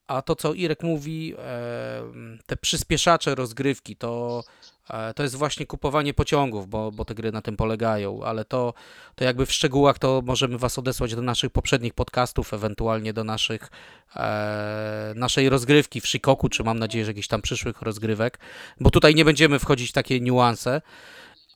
[0.07, 2.01] a to, co Irek mówi, e,
[2.45, 4.43] te przyspieszacze rozgrywki, to,
[5.15, 8.73] to jest właśnie kupowanie pociągów, bo, bo te gry na tym polegają, ale to,
[9.15, 13.69] to jakby w szczegółach to możemy Was odesłać do naszych poprzednich podcastów, ewentualnie do naszych,
[14.15, 18.39] e, naszej rozgrywki w Shikoku, czy mam nadzieję, że jakichś tam przyszłych rozgrywek,
[18.79, 20.81] bo tutaj nie będziemy wchodzić w takie niuanse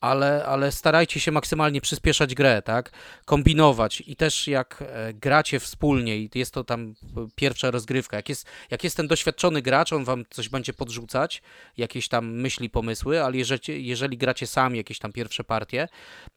[0.01, 2.91] ale, ale starajcie się maksymalnie przyspieszać grę, tak?
[3.25, 6.93] Kombinować i też jak e, gracie wspólnie i jest to tam
[7.35, 11.41] pierwsza rozgrywka, jak jest, jak jest ten doświadczony gracz, on wam coś będzie podrzucać,
[11.77, 15.87] jakieś tam myśli, pomysły, ale jeżeli, jeżeli gracie sami jakieś tam pierwsze partie,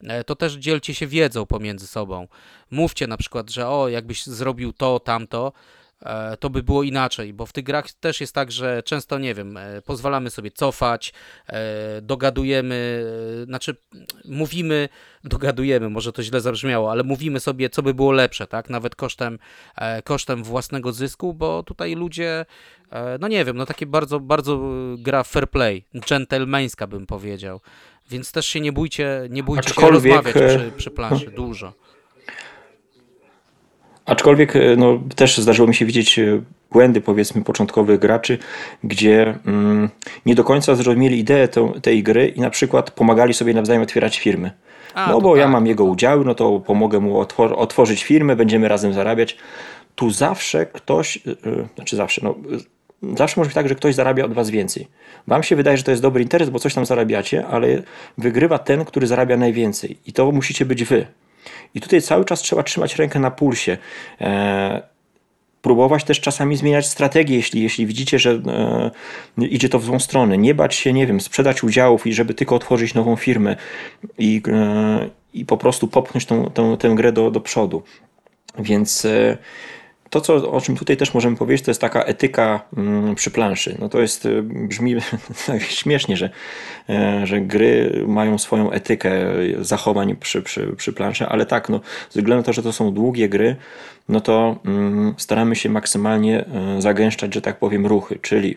[0.03, 2.27] e, to też dzielcie się wiedzą pomiędzy sobą.
[2.71, 5.53] Mówcie na przykład, że o, jakbyś zrobił to, tamto,
[6.39, 9.57] to by było inaczej, bo w tych grach też jest tak, że często, nie wiem,
[9.57, 11.13] e, pozwalamy sobie cofać,
[11.47, 13.05] e, dogadujemy,
[13.45, 13.75] znaczy
[14.25, 14.89] mówimy,
[15.23, 19.39] dogadujemy, może to źle zabrzmiało, ale mówimy sobie, co by było lepsze, tak, nawet kosztem,
[20.03, 22.45] kosztem własnego zysku, bo tutaj ludzie,
[23.19, 24.61] no nie wiem, no takie bardzo, bardzo
[24.97, 27.61] gra fair play, dżentelmeńska bym powiedział,
[28.09, 31.73] więc też się nie bójcie, nie bójcie się rozmawiać przy, przy planszy, dużo.
[34.09, 36.41] Aczkolwiek e, no, też zdarzyło mi się widzieć e,
[36.71, 38.37] błędy, powiedzmy, początkowych graczy,
[38.83, 39.89] gdzie mm,
[40.25, 41.47] nie do końca zrozumieli ideę
[41.81, 44.51] tej gry i na przykład pomagali sobie nawzajem otwierać firmy.
[44.93, 48.35] A, no bo tak, ja mam jego udziały, no to pomogę mu otwor otworzyć firmę,
[48.35, 49.37] będziemy razem zarabiać.
[49.95, 52.35] Tu zawsze ktoś, yy, znaczy zawsze, no,
[53.17, 54.87] zawsze może być tak, że ktoś zarabia od was więcej.
[55.27, 57.81] Wam się wydaje, że to jest dobry interes, bo coś tam zarabiacie, ale
[58.17, 59.97] wygrywa ten, który zarabia najwięcej.
[60.05, 61.05] I to musicie być wy.
[61.75, 63.77] I tutaj cały czas trzeba trzymać rękę na pulsie.
[64.21, 64.81] E,
[65.61, 68.31] próbować też czasami zmieniać strategię, jeśli, jeśli widzicie, że
[69.37, 70.37] e, idzie to w złą stronę.
[70.37, 73.55] Nie bać się, nie wiem, sprzedać udziałów i żeby tylko otworzyć nową firmę
[74.17, 77.83] i, e, i po prostu popchnąć tą, tą, tę grę do, do przodu.
[78.59, 79.07] Więc
[80.09, 83.77] to, co, o czym tutaj też możemy powiedzieć, to jest taka etyka mm, przy planszy.
[83.79, 84.95] No to jest, y, brzmi
[85.59, 86.29] śmiesznie, że,
[86.89, 89.11] e, że gry mają swoją etykę
[89.61, 92.93] zachowań przy, przy, przy planszy, ale tak, no, ze względu na to, że to są
[92.93, 93.55] długie gry,
[94.09, 98.55] no to mm, staramy się maksymalnie e, zagęszczać, że tak powiem, ruchy, czyli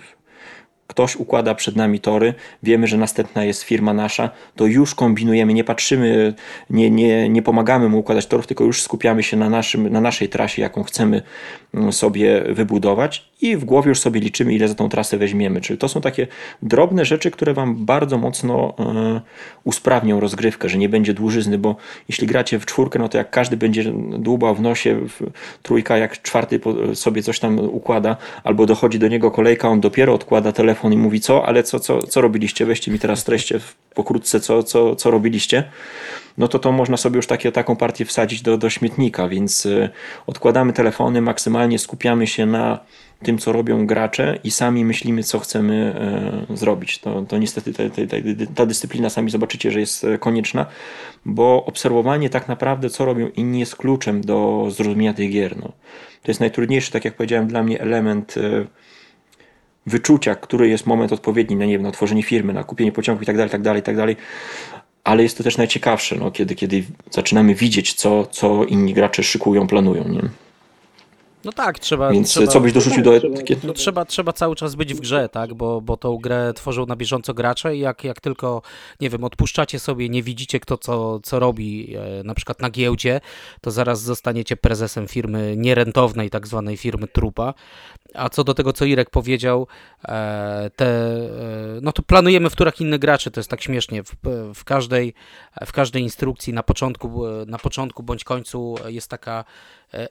[0.92, 5.64] ktoś układa przed nami tory, wiemy, że następna jest firma nasza, to już kombinujemy, nie
[5.64, 6.34] patrzymy,
[6.70, 10.28] nie, nie, nie pomagamy mu układać torów, tylko już skupiamy się na, naszym, na naszej
[10.28, 11.22] trasie, jaką chcemy
[11.90, 15.60] sobie wybudować i w głowie już sobie liczymy, ile za tą trasę weźmiemy.
[15.60, 16.26] Czyli to są takie
[16.62, 19.20] drobne rzeczy, które Wam bardzo mocno e,
[19.64, 21.76] usprawnią rozgrywkę, że nie będzie dłużyzny, bo
[22.08, 25.20] jeśli gracie w czwórkę, no to jak każdy będzie dłubał w nosie, w
[25.62, 26.60] trójka jak czwarty
[26.94, 31.20] sobie coś tam układa, albo dochodzi do niego kolejka, on dopiero odkłada telefon i mówi
[31.20, 32.66] co, ale co, co, co robiliście?
[32.66, 33.60] Weźcie mi teraz treście
[33.94, 35.64] pokrótce, co, co, co robiliście
[36.38, 39.90] no to to można sobie już takie, taką partię wsadzić do, do śmietnika, więc e,
[40.26, 42.78] odkładamy telefony, maksymalnie skupiamy się na
[43.22, 45.94] tym, co robią gracze i sami myślimy, co chcemy
[46.50, 46.98] e, zrobić.
[46.98, 48.16] To, to niestety ta, ta,
[48.54, 50.66] ta, dyscyplina, sami zobaczycie, że jest e, konieczna,
[51.24, 55.56] bo obserwowanie tak naprawdę, co robią inni, jest kluczem do zrozumienia tych gier.
[55.56, 55.72] No.
[56.22, 58.66] To jest najtrudniejszy, tak jak powiedziałem, dla mnie element e,
[59.86, 63.26] wyczucia, który jest moment odpowiedni na, nie wiem, na tworzenie firmy, na kupienie pociągu i
[63.26, 64.16] tak dalej, tak dalej, tak dalej.
[65.04, 69.66] Ale jest to też najciekawsze, no, kiedy, kiedy zaczynamy widzieć, co, co inni gracze szykują,
[69.66, 70.08] planują.
[70.08, 70.22] Nie?
[71.44, 72.10] No tak, trzeba.
[72.10, 73.66] Więc trzeba, co byś dorzucił do etykiety?
[73.66, 75.54] No trzeba, trzeba cały czas być w grze, tak?
[75.54, 78.62] Bo, bo tą grę tworzą na bieżąco gracze i jak, jak tylko,
[79.00, 83.20] nie wiem, odpuszczacie sobie, nie widzicie kto co, co robi, e, na przykład na giełdzie,
[83.60, 87.54] to zaraz zostaniecie prezesem firmy nierentownej, tak zwanej firmy trupa.
[88.14, 89.66] A co do tego, co Irek powiedział,
[90.04, 91.28] e, te, e,
[91.82, 94.02] no to planujemy w turach innych graczy, to jest tak śmiesznie.
[94.02, 94.14] W,
[94.54, 95.14] w, każdej,
[95.66, 99.44] w każdej instrukcji na początku, na początku bądź końcu jest taka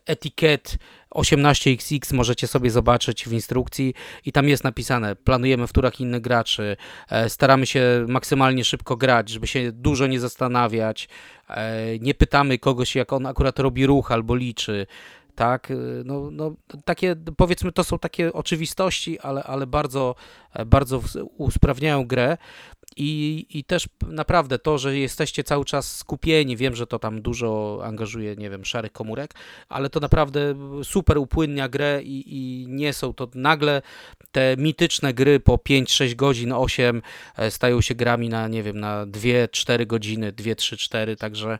[0.05, 0.77] etykiet
[1.15, 3.93] 18XX możecie sobie zobaczyć w instrukcji
[4.25, 6.77] i tam jest napisane, planujemy w turach innych graczy,
[7.27, 11.09] staramy się maksymalnie szybko grać, żeby się dużo nie zastanawiać,
[11.99, 14.87] nie pytamy kogoś jak on akurat robi ruch albo liczy,
[15.35, 20.15] tak, y, no, no takie, powiedzmy, to są takie oczywistości, ale, ale bardzo,
[20.65, 21.01] bardzo
[21.37, 22.37] usprawniają grę
[22.97, 27.81] i, i też naprawdę to, że jesteście cały czas skupieni, wiem, że to tam dużo
[27.83, 29.33] angażuje, nie wiem, szarych komórek,
[29.69, 33.81] ale to naprawdę super upłynnia grę i, i nie są to nagle
[34.31, 37.01] te mityczne gry po 5-6 godzin, 8
[37.37, 41.59] e, stają się grami na, nie wiem, na 2-4 godziny, 2-3-4, także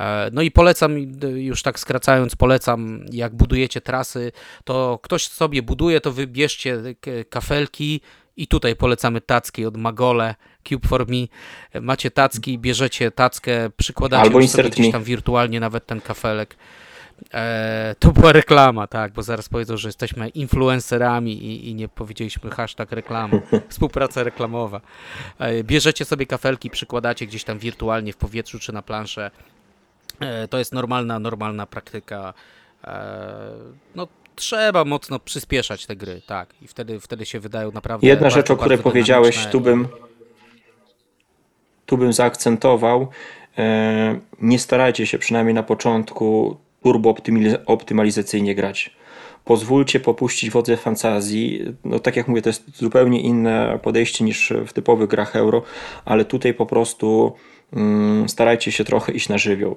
[0.00, 0.98] E, no i polecam,
[1.36, 4.32] już tak skracając, polecam, jak budujecie trasy,
[4.64, 6.82] to ktoś sobie buduje, to wybierzcie
[7.30, 8.00] kafelki
[8.36, 10.34] i tutaj polecamy tacki od Magole,
[10.68, 11.26] Cube for Me.
[11.80, 16.56] Macie tacki, bierzecie tackę, przykładacie Albo sobie gdzieś tam wirtualnie nawet ten kafelek.
[17.34, 22.50] E, to była reklama, tak, bo zaraz powiedzą, że jesteśmy influencerami i, i nie powiedzieliśmy
[22.50, 24.80] hashtag reklama, współpraca reklamowa.
[25.38, 29.30] E, bierzecie sobie kafelki, przykładacie gdzieś tam wirtualnie w powietrzu czy na planszę
[30.20, 32.34] E, to jest normalna, normalna praktyka.
[32.84, 33.04] E,
[33.94, 36.54] no, trzeba mocno przyspieszać te gry, tak.
[36.62, 38.06] I wtedy, wtedy się wydają naprawdę.
[38.06, 39.88] Jedna rzecz, o której powiedziałeś, tu bym,
[41.86, 43.08] tu bym zaakcentował.
[43.58, 47.14] E, nie starajcie się przynajmniej na początku turbo
[47.66, 48.96] optymalizacyjnie grać.
[49.44, 51.64] Pozwólcie popuścić wodze fantazji.
[51.84, 55.62] No tak jak mówię, to jest zupełnie inne podejście niż w typowych grach euro,
[56.04, 57.32] ale tutaj po prostu
[58.26, 59.76] starajcie się trochę iść na żywioł.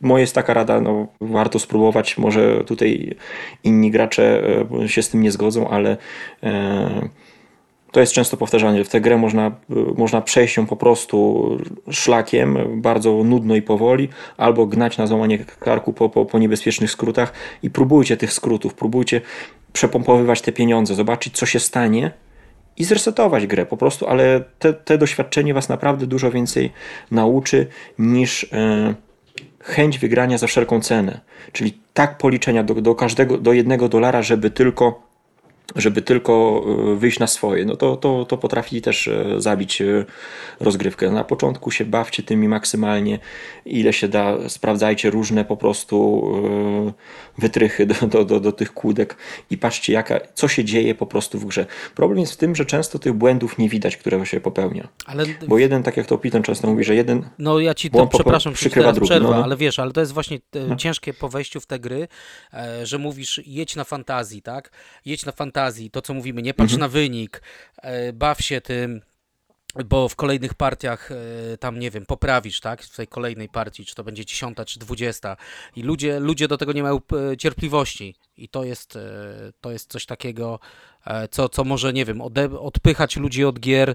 [0.00, 3.16] Moja jest taka rada, no, warto spróbować, może tutaj
[3.64, 4.42] inni gracze
[4.82, 5.96] e, się z tym nie zgodzą, ale
[6.42, 7.08] e,
[7.92, 8.84] to jest często powtarzane.
[8.84, 9.52] W tę grę można,
[9.96, 11.48] można przejść ją po prostu
[11.90, 17.32] szlakiem, bardzo nudno i powoli, albo gnać na złamanie karku po, po, po niebezpiecznych skrótach
[17.62, 19.20] i próbujcie tych skrótów, próbujcie
[19.72, 22.10] przepompowywać te pieniądze, zobaczyć co się stanie,
[22.76, 26.72] i zresetować grę po prostu, ale te, te doświadczenie was naprawdę dużo więcej
[27.10, 27.66] nauczy
[27.98, 28.94] niż e,
[29.60, 31.20] chęć wygrania za wszelką cenę.
[31.52, 35.02] Czyli tak policzenia do, do każdego, do jednego dolara, żeby tylko
[35.76, 40.04] żeby tylko e, wyjść na swoje, no to, to, to potrafi też e, zabić e,
[40.60, 41.10] rozgrywkę.
[41.10, 43.18] Na początku się bawcie tymi maksymalnie,
[43.66, 46.24] ile się da, sprawdzajcie różne po prostu
[47.38, 49.16] wytrychy do, do, do, do tych kłódek
[49.50, 51.66] i patrzcie, jaka, co się dzieje po prostu w grze.
[51.94, 54.88] Problem jest w tym, że często tych błędów nie widać, które się popełnia.
[55.06, 55.24] Ale...
[55.48, 58.52] Bo jeden, tak jak to Piton często mówi, że jeden No ja ci to, przepraszam,
[58.52, 59.10] przykrywa drugi.
[59.10, 59.44] Przerwa, no.
[59.44, 60.76] ale wiesz, ale to jest właśnie no.
[60.76, 62.08] ciężkie po wejściu w te gry,
[62.82, 64.70] że mówisz jedź na fantazji, tak?
[65.04, 66.80] Jedź na fantazji fantazji, to co mówimy, nie patrz mhm.
[66.80, 67.42] na wynik,
[67.82, 69.00] e, baw się tym,
[69.84, 73.94] bo w kolejnych partiach e, tam, nie wiem, poprawisz, tak, w tej kolejnej partii, czy
[73.94, 75.36] to będzie dziesiąta, czy dwudziesta.
[75.76, 78.14] I ludzie, ludzie do tego nie mają e, cierpliwości.
[78.36, 78.98] I to jest,
[79.60, 80.58] to jest coś takiego,
[81.30, 82.20] co, co może, nie wiem,
[82.60, 83.94] odpychać ludzi od gier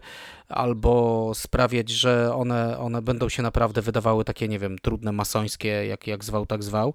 [0.49, 6.07] albo sprawiać, że one, one będą się naprawdę wydawały takie, nie wiem, trudne, masońskie, jak,
[6.07, 6.93] jak zwał, tak zwał,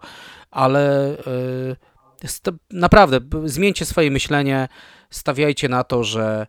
[0.50, 1.16] ale...
[1.26, 1.93] Yy,
[2.70, 4.68] naprawdę, zmieńcie swoje myślenie,
[5.10, 6.46] stawiajcie na to, że,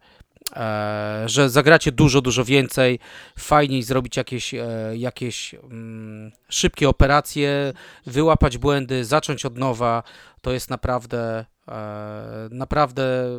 [0.55, 2.99] e, że zagracie dużo, dużo więcej,
[3.37, 7.73] fajniej zrobić jakieś, e, jakieś mm, szybkie operacje,
[8.05, 10.03] wyłapać błędy, zacząć od nowa.
[10.41, 13.29] To jest naprawdę, e, naprawdę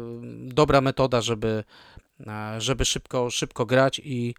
[0.42, 1.64] dobra metoda, żeby,
[2.58, 4.34] żeby szybko, szybko grać i,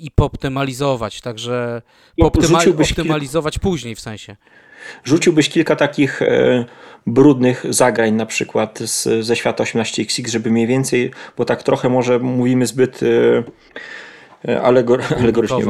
[0.00, 1.82] i poptymalizować, także
[2.18, 4.36] poptymalizować później w sensie.
[5.04, 6.64] Rzuciłbyś kilka takich e,
[7.06, 12.18] brudnych zagrań na przykład z, ze świata 18XX, żeby mniej więcej, bo tak trochę może
[12.18, 13.42] mówimy zbyt e,
[14.48, 15.64] e alegor, alegorycznie,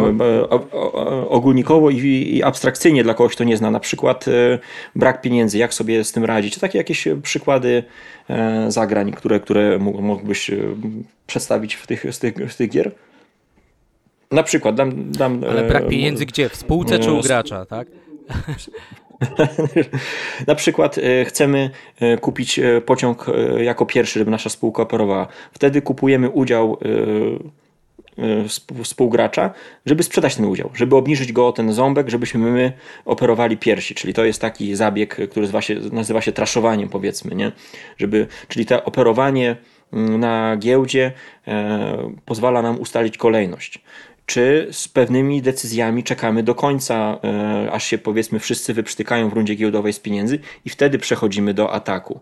[1.29, 1.99] ogólnikowo i,
[2.37, 3.71] i, abstrakcyjnie dla kogoś, kto nie zna.
[3.71, 4.59] Na przykład e,
[4.97, 6.59] brak pieniędzy, jak sobie z tym radzić.
[6.59, 7.85] Takie jakieś przykłady
[8.31, 10.57] e, zagrań, które, które mógłbyś e,
[11.27, 12.93] przedstawić w tych, z, tych, z tych gier?
[14.31, 15.12] Na przykład dam...
[15.12, 16.49] dam Ale brak pieniędzy gdzie?
[16.49, 17.88] W spółce czy u gracza, tak?
[20.47, 23.27] Na przykład e, chcemy e, kupić e, pociąg
[23.59, 25.27] jako pierwszy, żeby nasza spółka operowała.
[25.53, 26.79] Wtedy kupujemy udział
[28.83, 29.51] współgracza,
[29.87, 32.73] żeby sprzedać ten udział, żeby obniżyć go o ten ząbek, żebyśmy my
[33.04, 37.52] operowali piersi, czyli to jest taki zabieg, który nazywa się, nazywa się traszowaniem powiedzmy, nie?
[37.98, 39.57] Żeby, czyli to operowanie
[39.92, 41.13] mm, na giełdzie
[41.48, 43.83] e, pozwala nam ustalić kolejność.
[44.31, 49.54] Czy z pewnymi decyzjami czekamy do końca, e, aż się powiedzmy wszyscy wyprztykają w rundzie
[49.54, 52.20] giełdowej z pieniędzy i wtedy przechodzimy do ataku.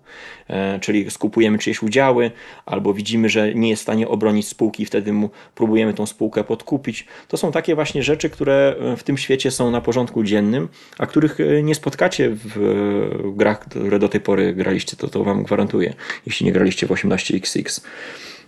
[0.48, 2.30] E, czyli skupujemy czyjeś udziały,
[2.66, 7.06] albo widzimy, że nie jest w stanie obronić spółki wtedy mu próbujemy tą spółkę podkupić.
[7.28, 11.38] To są takie właśnie rzeczy, które w tym świecie są na porządku dziennym, a których
[11.62, 15.94] nie spotkacie w grach, które do tej pory graliście, to, to wam gwarantuję,
[16.26, 17.80] jeśli nie graliście w 18XX.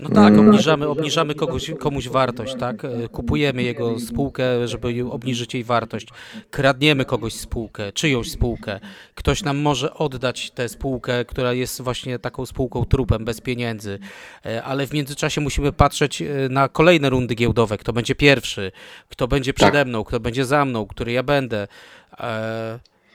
[0.02, 0.48] No tak, mm.
[0.48, 2.84] obniżamy, obniżamy kogoś, komuś wartość, tak?
[2.84, 6.08] E, kupujemy jego spółkę, żeby obniżyć jej wartość.
[6.50, 8.80] Kradniemy kogoś spółkę, czyjąś spółkę.
[9.14, 13.98] Ktoś nam może oddać tę spółkę, która jest właśnie taką spółką trupem, bez pieniędzy.
[14.46, 17.78] E, ale w międzyczasie musimy patrzeć e, na kolejne rundy giełdowe.
[17.78, 18.72] Kto będzie pierwszy,
[19.08, 19.88] kto będzie przede tak.
[19.88, 21.68] mną, kto będzie za mną, który ja będę.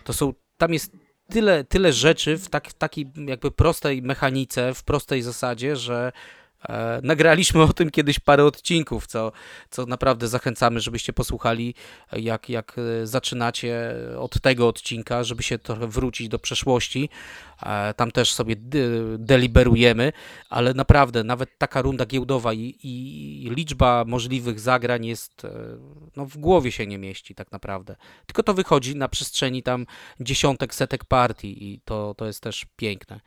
[0.03, 0.91] To są, tam jest
[1.29, 6.11] tyle, tyle rzeczy w tak, takiej jakby prostej mechanice, w prostej zasadzie, że
[7.03, 9.31] nagraliśmy o tym kiedyś parę odcinków, co,
[9.69, 11.75] co naprawdę zachęcamy, żebyście posłuchali,
[12.11, 17.09] jak, jak e, zaczynacie od tego odcinka, żeby się trochę wrócić do przeszłości.
[17.63, 18.55] E, tam też sobie
[19.17, 20.13] deliberujemy,
[20.49, 25.41] ale naprawdę nawet taka runda giełdowa i, i liczba możliwych zagrań jest,
[26.15, 27.95] no w głowie się nie mieści tak naprawdę.
[28.25, 29.85] Tylko to wychodzi na przestrzeni tam
[30.19, 33.19] dziesiątek, setek partii i to, to jest też piękne.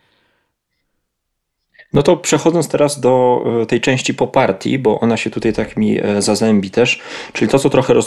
[1.92, 5.76] No to przechodząc teraz do e, tej części po partii, bo ona się tutaj tak
[5.76, 7.00] mi e, zazębi też,
[7.32, 8.00] czyli to, co trochę e,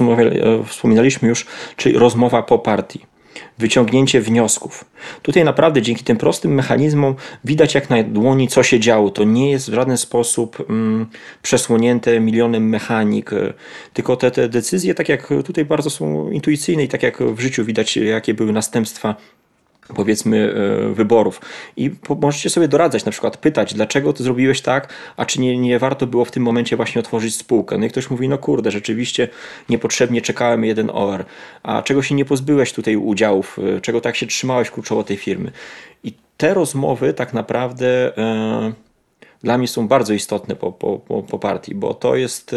[0.66, 1.46] wspominaliśmy już,
[1.76, 3.06] czyli rozmowa po partii
[3.58, 4.86] wyciągnięcie wniosków.
[5.22, 7.16] Tutaj naprawdę dzięki tym prostym mechanizmom
[7.46, 9.10] widać jak na dłoni, co się działo.
[9.10, 11.06] To nie jest w żaden sposób mm,
[11.42, 13.32] przesłonięte milionem mechanik,
[13.94, 17.66] tylko te, te decyzje, tak jak tutaj bardzo są intuicyjne i tak jak w życiu
[17.66, 19.16] widać, jakie były następstwa
[19.96, 21.42] powiedzmy e, wyborów.
[21.78, 25.80] I możecie sobie doradzać, na przykład pytać, dlaczego ty zrobiłeś tak, a czy nie, nie
[25.80, 27.78] warto było w tym momencie właśnie otworzyć spółkę.
[27.78, 29.28] No i ktoś mówi, no kurde, rzeczywiście
[29.70, 31.26] niepotrzebnie czekałem jeden OR,
[31.64, 35.52] a czego się nie pozbyłeś tutaj udziałów, e, czego tak się trzymałeś kurczowo tej firmy.
[36.04, 38.74] I te rozmowy tak naprawdę e,
[39.44, 42.56] dla mnie są bardzo istotne po, po, po, po partii, bo to jest,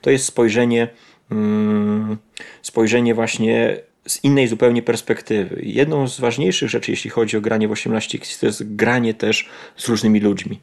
[0.00, 0.88] to jest spojrzenie,
[1.30, 2.16] mm,
[2.62, 5.60] spojrzenie właśnie z innej zupełnie perspektywy.
[5.62, 9.88] Jedną z ważniejszych rzeczy, jeśli chodzi o granie w 18 to jest granie też z
[9.88, 10.60] różnymi ludźmi.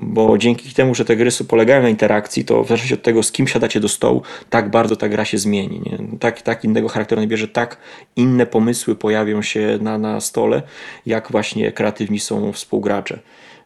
[0.00, 3.32] Bo dzięki temu, że te gry polegają na interakcji, to w zależności od tego, z
[3.32, 5.80] kim siadacie do stołu, tak bardzo ta gra się zmieni.
[5.80, 6.18] Nie?
[6.18, 7.76] Tak, tak innego charakteru nabierze, tak
[8.16, 10.62] inne pomysły pojawią się na, na stole,
[11.06, 13.18] jak właśnie kreatywni są współgracze.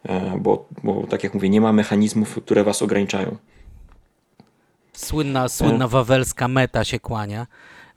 [0.09, 3.37] E, bo, bo tak jak mówię, nie ma mechanizmów, które was ograniczają.
[4.93, 7.47] Słynna, słynna wawelska meta się kłania.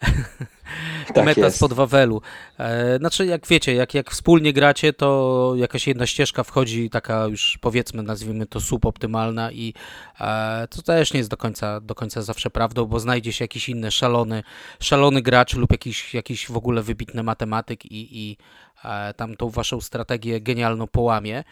[1.14, 1.58] tak meta jest.
[1.58, 2.22] spod Wawelu.
[2.58, 7.58] E, znaczy, jak wiecie, jak, jak wspólnie gracie, to jakaś jedna ścieżka wchodzi, taka już
[7.62, 9.74] powiedzmy, nazwijmy to suboptymalna i
[10.20, 13.70] e, to też nie jest do końca, do końca zawsze prawdą, bo znajdzie się jakiś
[13.70, 14.44] inny szalony,
[14.80, 18.38] szalony gracz lub jakiś, jakiś w ogóle wybitny matematyk i, i
[18.84, 21.44] e, tam tą waszą strategię genialną połamie.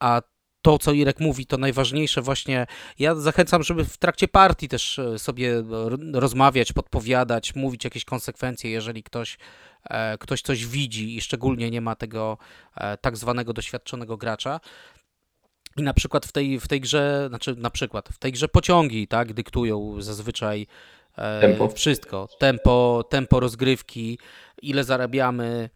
[0.00, 0.22] A
[0.62, 2.66] to, co Irek mówi, to najważniejsze właśnie.
[2.98, 5.64] Ja zachęcam, żeby w trakcie partii też e, sobie
[6.12, 9.38] rozmawiać, podpowiadać, mówić jakieś konsekwencje, jeżeli ktoś,
[9.84, 12.38] e, ktoś coś widzi i szczególnie nie ma tego
[12.76, 14.60] e, tak zwanego doświadczonego gracza.
[15.76, 19.08] I na przykład w tej, w tej grze, znaczy na przykład w tej grze pociągi,
[19.08, 20.66] tak, dyktują zazwyczaj
[21.40, 21.68] tempo.
[21.68, 22.28] wszystko.
[22.38, 24.18] Tempo, tempo rozgrywki,
[24.62, 25.70] ile zarabiamy,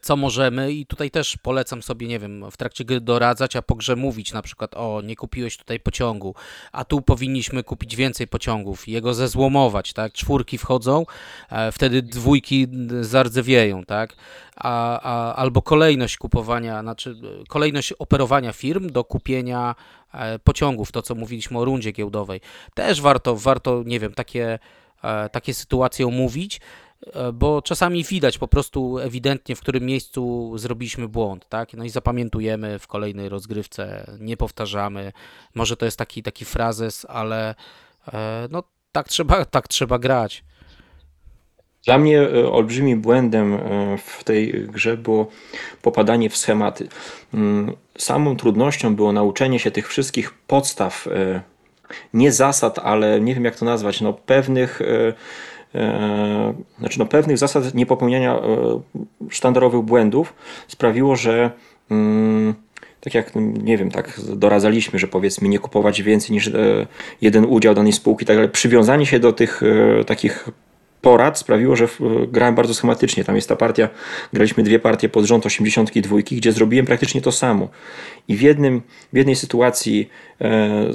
[0.00, 3.74] co możemy i tutaj też polecam sobie, nie wiem, w trakcie gry doradzać, a po
[3.74, 6.34] grze mówić na przykład, o, nie kupiłeś tutaj pociągu,
[6.72, 11.06] a tu powinniśmy kupić więcej pociągów, jego zezłomować, tak, czwórki wchodzą,
[11.50, 12.66] e, wtedy dwójki
[13.00, 14.16] zardzewieją, tak,
[14.56, 17.16] a, a, albo kolejność kupowania, znaczy
[17.48, 19.74] kolejność operowania firm do kupienia
[20.12, 22.40] e, pociągów, to co mówiliśmy o rundzie giełdowej,
[22.74, 24.58] też warto, warto, nie wiem, takie,
[25.02, 26.89] e, takie sytuacje omówić, E,
[27.32, 31.74] bo czasami widać po prostu ewidentnie, w którym miejscu zrobiliśmy błąd, tak?
[31.74, 35.12] No i zapamiętujemy w kolejnej rozgrywce, nie powtarzamy.
[35.54, 37.54] Może to jest taki, taki frazes, ale
[38.12, 40.44] e, no tak trzeba, tak trzeba grać.
[41.84, 43.58] Dla mnie e, olbrzymim błędem
[43.98, 45.30] w tej grze było
[45.82, 46.88] popadanie w schematy.
[47.34, 51.08] Mm, samą trudnością było nauczenie się tych wszystkich podstaw,
[52.14, 55.12] nie zasad, ale nie wiem jak to nazwać, no pewnych E,
[56.78, 58.80] znaczy no, pewnych zasad niepopełniania e,
[59.30, 60.34] sztandarowych błędów
[60.68, 61.50] sprawiło, że
[61.90, 62.54] mm,
[63.00, 66.86] tak jak, nie wiem, tak doradzaliśmy, że powiedzmy nie kupować więcej niż e,
[67.20, 69.60] jeden udział danej spółki, tak, ale przywiązanie się do tych
[70.06, 70.48] takich
[71.00, 71.88] porad sprawiło, że
[72.28, 73.24] grałem bardzo schematycznie.
[73.24, 73.88] Tam jest ta partia,
[74.32, 77.68] graliśmy dwie partie pod rząd 82, gdzie zrobiłem praktycznie to samo.
[78.28, 78.82] I w, jednym,
[79.12, 80.08] w jednej sytuacji
[80.40, 80.90] e,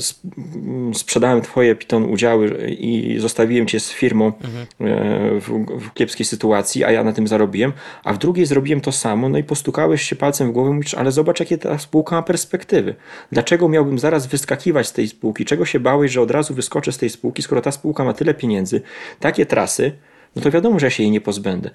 [0.93, 4.65] sprzedałem twoje Python udziały i zostawiłem cię z firmą mhm.
[4.79, 8.91] e, w, w, kiepskiej sytuacji, a ja na tym zarobiłem, a w drugiej zrobiłem to
[8.91, 12.15] samo, no i postukałeś się palcem w głowę i mówisz, ale zobacz jakie ta spółka
[12.15, 12.95] ma perspektywy.
[13.31, 15.45] Dlaczego miałbym zaraz wyskakiwać z tej spółki?
[15.45, 18.33] Czego się bałeś, że od razu wyskoczę z tej spółki, skoro ta spółka ma tyle
[18.33, 18.81] pieniędzy,
[19.19, 19.91] takie trasy,
[20.35, 21.69] no to wiadomo, że ja się jej nie pozbędę.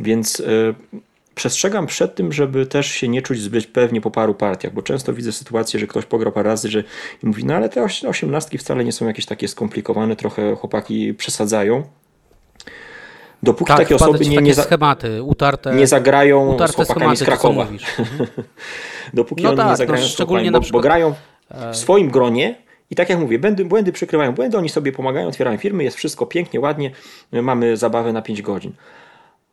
[0.00, 0.74] Więc yy,
[1.34, 5.12] przestrzegam przed tym, żeby też się nie czuć zbyt pewnie po paru partiach, bo często
[5.12, 6.84] widzę sytuację, że ktoś pograł parę razy, że
[7.22, 11.82] i mówi, no ale te osiemnastki wcale nie są jakieś takie skomplikowane, trochę chłopaki przesadzają.
[13.42, 17.24] Dopóki tak, takie osoby nie, nie, za, schematy, utarte, nie zagrają utarte z chłopakami schematy,
[17.24, 17.66] z Krakowa.
[19.14, 21.14] Dopóki no oni tak, nie zagrają no, z chłopakami, bo, bo grają
[21.72, 25.58] w swoim gronie i tak jak mówię, błędy, błędy przykrywają błędy, oni sobie pomagają, otwierają
[25.58, 26.90] firmy, jest wszystko pięknie, ładnie,
[27.32, 28.72] mamy zabawę na 5 godzin.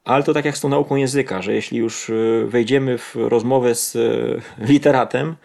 [0.03, 3.75] Ale to tak jak z tą nauką języka, że jeśli już y, wejdziemy w rozmowę
[3.75, 5.36] z y, literatem,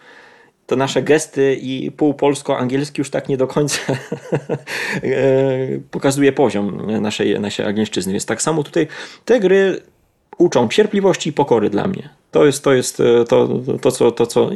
[0.65, 3.97] to nasze gesty i pół polsko-angielski już tak nie do końca e,
[5.91, 8.13] pokazuje poziom naszej, naszej angielszczyzny.
[8.13, 8.87] Więc tak samo tutaj
[9.25, 9.81] te gry
[10.39, 12.09] uczą cierpliwości i pokory dla mnie.
[12.31, 13.49] To jest, to, jest e, to,
[13.81, 14.49] to, co, to, co,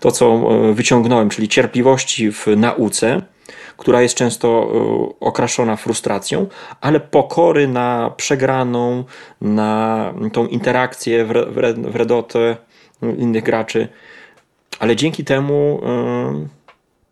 [0.00, 3.22] to, co e, wyciągnąłem, czyli cierpliwości w nauce,
[3.76, 6.46] która jest często e, okraszona frustracją,
[6.80, 9.04] ale pokory na przegraną,
[9.40, 11.32] na tą interakcję w,
[11.94, 12.56] redotę
[13.18, 13.88] innych graczy.
[14.78, 15.80] Ale dzięki temu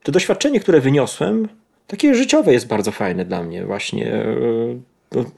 [0.02, 1.48] to doświadczenie, które wyniosłem,
[1.86, 4.24] takie życiowe jest bardzo fajne dla mnie właśnie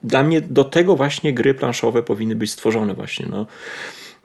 [0.05, 3.27] dla mnie do tego właśnie gry planszowe powinny być stworzone właśnie.
[3.31, 3.47] No.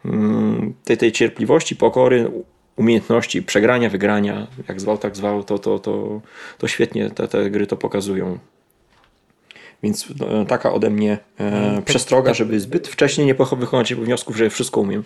[0.06, 2.32] Mm, tej, tej cierpliwości, pokory,
[2.76, 6.22] umiejętności przegrania, wygrania, jak zwał, tak zwał, to, to, to,
[6.58, 8.40] to świetnie te, te gry to pokazują.
[9.84, 14.50] Więc no, taka ode mnie e, mm, przestroga, żeby zbyt wcześnie nie wychodzić wniosków, że
[14.50, 15.04] wszystko umiem.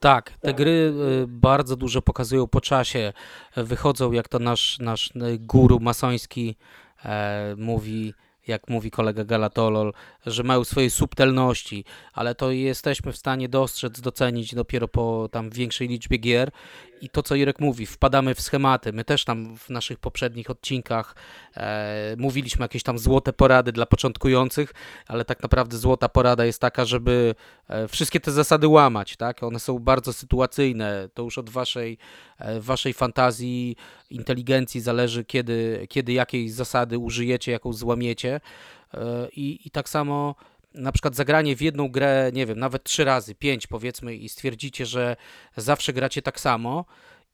[0.00, 0.92] Tak, te gry
[1.22, 3.12] y, bardzo dużo pokazują po czasie.
[3.56, 6.56] Wychodzą, jak to nasz, nasz guru masoński
[7.56, 8.14] mówi,
[8.46, 9.92] jak mówi kolega Galatolol,
[10.26, 15.88] że mają swoje subtelności, ale to jesteśmy w stanie dostrzec, docenić dopiero po tam większej
[15.88, 16.50] liczbie gier
[17.00, 18.92] i to, co Irek mówi, wpadamy w schematy.
[18.92, 21.16] My też tam w naszych poprzednich odcinkach
[21.56, 24.74] e, mówiliśmy jakieś tam złote porady dla początkujących,
[25.06, 27.34] ale tak naprawdę złota porada jest taka, żeby
[27.68, 29.42] e, wszystkie te zasady łamać, tak?
[29.42, 31.98] One są bardzo sytuacyjne, to już od waszej,
[32.38, 33.76] e, waszej fantazji,
[34.10, 38.40] inteligencji zależy, kiedy, kiedy jakiej zasady użyjecie, jaką złamiecie
[38.94, 40.34] e, i, i tak samo
[40.76, 44.86] na przykład zagranie w jedną grę, nie wiem, nawet trzy razy, pięć powiedzmy i stwierdzicie,
[44.86, 45.16] że
[45.56, 46.84] zawsze gracie tak samo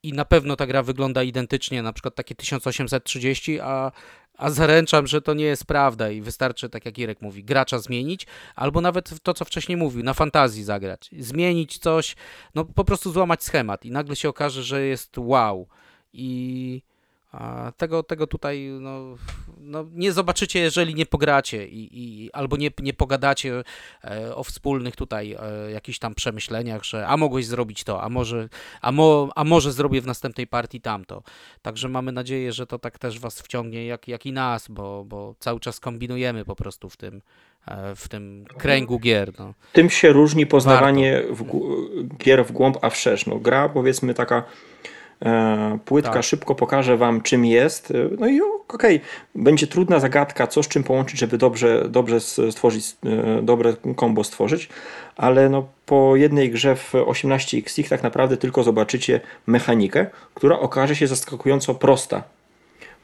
[0.03, 3.93] i na pewno ta gra wygląda identycznie, na przykład takie 1830, a,
[4.39, 8.27] a zaręczam, że to nie jest prawda i wystarczy, tak jak Irek mówi, gracza zmienić,
[8.55, 12.17] albo nawet to, co wcześniej mówił, na fantazji zagrać, zmienić coś,
[12.55, 15.69] no po prostu złamać schemat i nagle się okaże, że jest wow.
[16.13, 16.83] I
[17.33, 19.17] a tego, tego tutaj no,
[19.59, 23.63] no, nie zobaczycie, jeżeli nie pogracie i, i, albo nie, nie pogadacie
[24.05, 28.49] e, o wspólnych tutaj e, jakichś tam przemyśleniach, że a mogłeś zrobić to, a może,
[28.81, 31.23] a, mo, a może zrobię w następnej partii tamto.
[31.63, 35.35] Także mamy nadzieję, że to tak też was wciągnie, jak, jak i nas, bo, bo
[35.39, 37.23] cały czas kombinujemy po prostu w tym,
[37.67, 39.33] e, w tym kręgu gier.
[39.39, 39.55] No.
[39.73, 41.45] Tym się różni poznawanie w,
[42.19, 43.27] gier w głąb, a wszerz.
[43.27, 44.43] No, gra powiedzmy taka
[45.85, 46.25] płytka tak.
[46.25, 47.91] szybko pokaże wam, czym jest.
[47.91, 49.01] E, no i okej, okay,
[49.35, 54.69] będzie trudna zagadka, co z czym połączyć, żeby dobrze, dobrze stworzyć, e, dobre kombo stworzyć,
[55.17, 61.07] ale no, po jednej grze w 18x tak naprawdę tylko zobaczycie mechanikę, która okaże się
[61.07, 62.23] zaskakująco prosta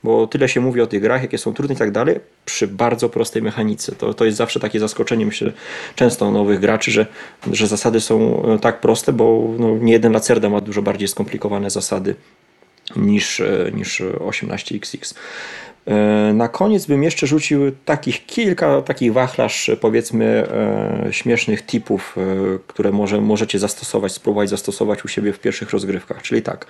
[0.04, 3.08] bo tyle się mówi o tych grach, jakie są trudne i tak dalej, przy bardzo
[3.08, 3.92] prostej mechanice.
[3.92, 5.52] To, to jest zawsze takie zaskoczenie, myślę,
[5.94, 7.06] często nowych graczy, że,
[7.52, 11.70] że zasady są e, tak proste, bo no, nie jeden Lacerda ma dużo bardziej skomplikowane
[11.70, 12.14] zasady
[12.96, 15.14] niż, e, niż 18XX.
[15.88, 20.46] E, na koniec bym jeszcze rzucił takich kilka takich wachlarz, powiedzmy,
[21.06, 26.22] e, śmiesznych tipów, e, które może, możecie zastosować, spróbować zastosować u siebie w pierwszych rozgrywkach.
[26.22, 26.66] Czyli tak,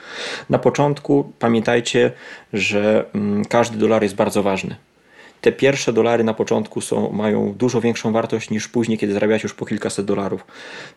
[0.50, 2.12] na początku pamiętajcie,
[2.52, 4.76] że mm, każdy dolar jest bardzo ważny.
[5.40, 9.54] Te pierwsze dolary na początku są, mają dużo większą wartość niż później, kiedy zarabiacie już
[9.54, 10.46] po kilkaset dolarów.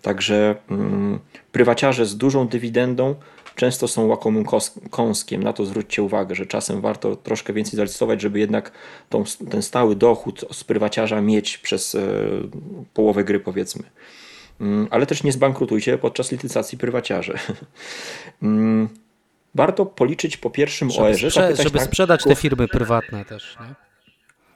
[0.02, 1.20] Także mm,
[1.52, 3.16] prywaciarze z dużą dywidendą
[3.56, 4.46] często są łakomym
[4.90, 5.44] kąskiem.
[5.44, 8.72] Na to zwróćcie uwagę, że czasem warto troszkę więcej zainwestować, żeby jednak
[9.10, 12.00] tą, ten stały dochód z prywaciarza mieć przez e,
[12.94, 13.84] połowę gry powiedzmy.
[14.62, 17.34] Mm, ale też nie zbankrutujcie podczas licytacji prywaciarzy.
[18.44, 18.90] Mm,
[19.56, 21.30] warto policzyć po pierwszym żeby OR-ze.
[21.30, 23.58] Sprze żeby tak, sprzedać te firmy prywatne też.
[23.60, 23.91] Nie?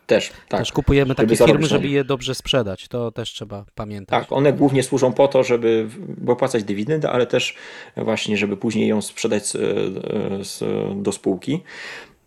[0.08, 0.60] Też, tak.
[0.60, 2.88] Też kupujemy takie firmy, żeby je dobrze sprzedać.
[2.88, 4.20] To też trzeba pamiętać.
[4.20, 5.88] Tak, one głównie służą po to, żeby
[6.28, 7.56] opłacać dywidendę, ale też
[7.98, 10.64] właśnie, żeby później ją sprzedać z,
[11.04, 11.64] do spółki.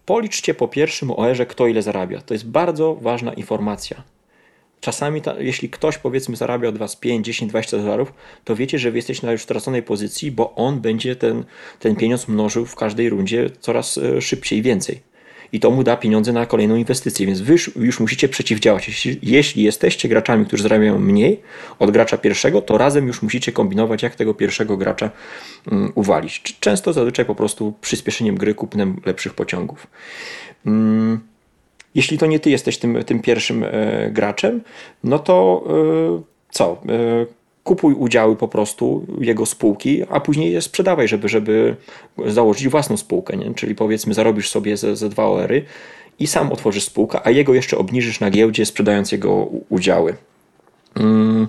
[0.06, 2.20] Policzcie po pierwszym OR-ze, kto ile zarabia.
[2.20, 4.02] To jest bardzo ważna informacja.
[4.80, 8.12] Czasami, ta, jeśli ktoś powiedzmy zarabia od Was 5, 10, 20 dolarów,
[8.44, 11.44] to wiecie, że Wy jesteście na już straconej pozycji, bo on będzie ten,
[11.78, 15.07] ten pieniądz mnożył w każdej rundzie coraz e, szybciej, więcej
[15.52, 18.88] i to mu da pieniądze na kolejną inwestycję, więc wy już, musicie przeciwdziałać.
[18.88, 21.40] Jeśli, jeśli jesteście graczami, którzy zarabiają mniej
[21.78, 25.10] od gracza pierwszego, to razem już musicie kombinować, jak tego pierwszego gracza
[25.70, 26.56] um, uwalić.
[26.60, 29.86] Często zazwyczaj po prostu przyspieszeniem gry kupnem lepszych pociągów.
[30.66, 31.20] Um,
[31.94, 34.60] jeśli to nie ty jesteś tym, tym pierwszym e, graczem,
[35.04, 36.82] no to e, co?
[36.88, 37.37] E,
[37.68, 41.76] kupuj udziały po prostu jego spółki, a później je sprzedawaj, żeby, żeby
[42.26, 43.36] założyć własną spółkę.
[43.36, 43.54] Nie?
[43.54, 45.64] Czyli powiedzmy, zarobisz sobie ze, ze dwa OR-y
[46.18, 50.14] i sam otworzysz spółkę, a jego jeszcze obniżysz na giełdzie, sprzedając jego udziały.
[50.96, 51.48] Mm,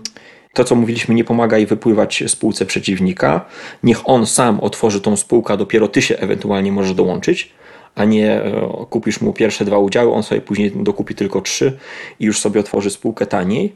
[0.53, 3.45] to, co mówiliśmy, nie pomagaj wypływać spółce przeciwnika.
[3.83, 7.51] Niech on sam otworzy tą spółkę, dopiero ty się ewentualnie możesz dołączyć
[7.95, 11.77] a nie e, kupisz mu pierwsze dwa udziały, on sobie później dokupi tylko trzy
[12.19, 13.75] i już sobie otworzy spółkę taniej.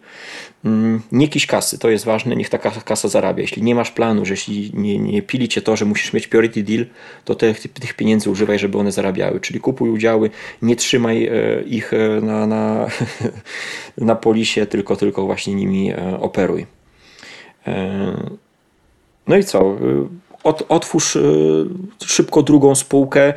[0.65, 3.41] Mm, nie kiś kasy, to jest ważne, niech ta kasa zarabia.
[3.41, 6.63] Jeśli nie masz planu, że jeśli nie, nie pili cię to, że musisz mieć priority
[6.63, 6.85] deal,
[7.25, 9.39] to tych, tych pieniędzy używaj, żeby one zarabiały.
[9.39, 10.29] Czyli kupuj udziały,
[10.61, 12.87] nie trzymaj e, ich e, na, na,
[13.97, 16.65] na polisie, tylko, tylko właśnie nimi operuj.
[19.27, 19.77] No i co?
[20.43, 21.17] Ot, otwórz
[22.05, 23.33] szybko drugą spółkę,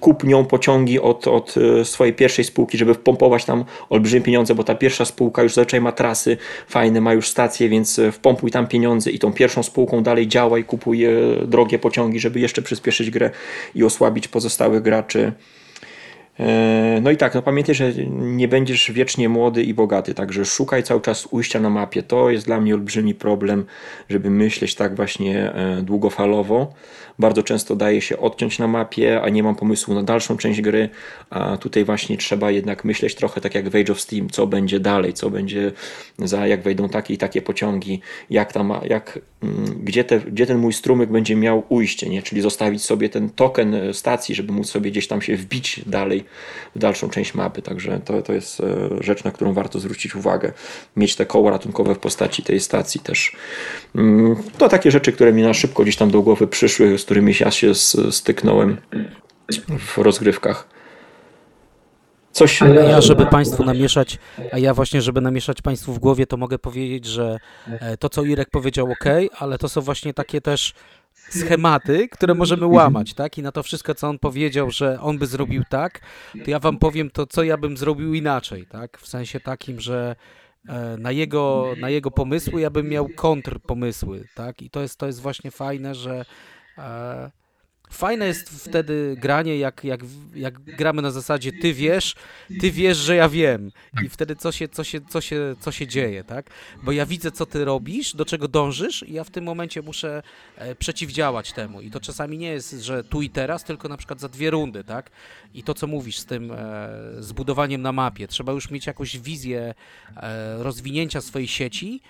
[0.00, 4.64] kup nią pociągi od, od e, swojej pierwszej spółki, żeby wpompować tam olbrzymie pieniądze, bo
[4.64, 6.36] ta pierwsza spółka już zazwyczaj ma trasy
[6.68, 10.64] fajne, ma już stacje, więc e, wpompuj tam pieniądze i tą pierwszą spółką dalej działaj,
[10.64, 11.10] kupuj e,
[11.46, 13.30] drogie pociągi, żeby jeszcze przyspieszyć grę
[13.74, 15.32] i osłabić pozostałych graczy.
[17.02, 21.00] No i tak, no pamiętaj, że nie będziesz wiecznie młody i bogaty, także szukaj cały
[21.00, 22.02] czas ujścia na mapie.
[22.02, 23.64] To jest dla mnie olbrzymi problem,
[24.08, 26.72] żeby myśleć tak właśnie długofalowo
[27.18, 30.88] bardzo często daje się odciąć na mapie, a nie mam pomysłu na dalszą część gry,
[31.30, 34.80] a tutaj właśnie trzeba jednak myśleć trochę tak jak w Age of Steam, co będzie
[34.80, 35.72] dalej, co będzie
[36.18, 40.58] za, jak wejdą takie i takie pociągi, jak tam, jak, mm, gdzie, te, gdzie ten
[40.58, 42.22] mój strumyk będzie miał ujście, nie?
[42.22, 46.24] czyli zostawić sobie ten token stacji, żeby móc sobie gdzieś tam się wbić dalej
[46.76, 48.64] w dalszą część mapy, także to, to jest e,
[49.00, 50.52] rzecz, na którą warto zwrócić uwagę,
[50.96, 53.36] mieć te koło ratunkowe w postaci tej stacji też.
[53.94, 57.34] Mm, to takie rzeczy, które mi na szybko gdzieś tam do głowy przyszły, z którymi
[57.40, 57.72] ja się
[58.10, 58.76] styknąłem
[59.78, 60.78] w rozgrywkach.
[62.32, 62.62] Coś...
[62.62, 64.18] A ja, żeby Państwu namieszać,
[64.52, 68.24] a ja właśnie, żeby namieszać Państwu w głowie, to mogę powiedzieć, że e, to, co
[68.24, 69.04] Irek powiedział, ok,
[69.38, 70.74] ale to są właśnie takie też
[71.30, 73.38] schematy, które możemy łamać, tak?
[73.38, 76.00] I na to wszystko, co on powiedział, że on by zrobił tak,
[76.44, 78.98] to ja Wam powiem to, co ja bym zrobił inaczej, tak?
[78.98, 80.16] W sensie takim, że
[80.68, 84.62] E, na jego, na jego pomysły, ja bym miał kontrpomysły, tak?
[84.62, 86.24] I to jest, to jest właśnie fajne, że
[86.78, 87.30] e,
[87.90, 90.00] Fajne jest wtedy granie, jak, jak,
[90.34, 92.14] jak gramy na zasadzie ty wiesz,
[92.60, 93.72] ty wiesz, że ja wiem.
[94.04, 96.50] I wtedy co się, co, się, co, się, co się dzieje, tak?
[96.82, 100.22] Bo ja widzę, co ty robisz, do czego dążysz i ja w tym momencie muszę
[100.56, 101.80] e, przeciwdziałać temu.
[101.80, 104.84] I to czasami nie jest, że tu i teraz, tylko na przykład za dwie rundy,
[104.84, 105.10] tak?
[105.54, 108.28] I to, co mówisz z tym e, zbudowaniem na mapie.
[108.28, 109.74] Trzeba już mieć jakąś wizję
[110.16, 112.00] e, rozwinięcia swojej sieci,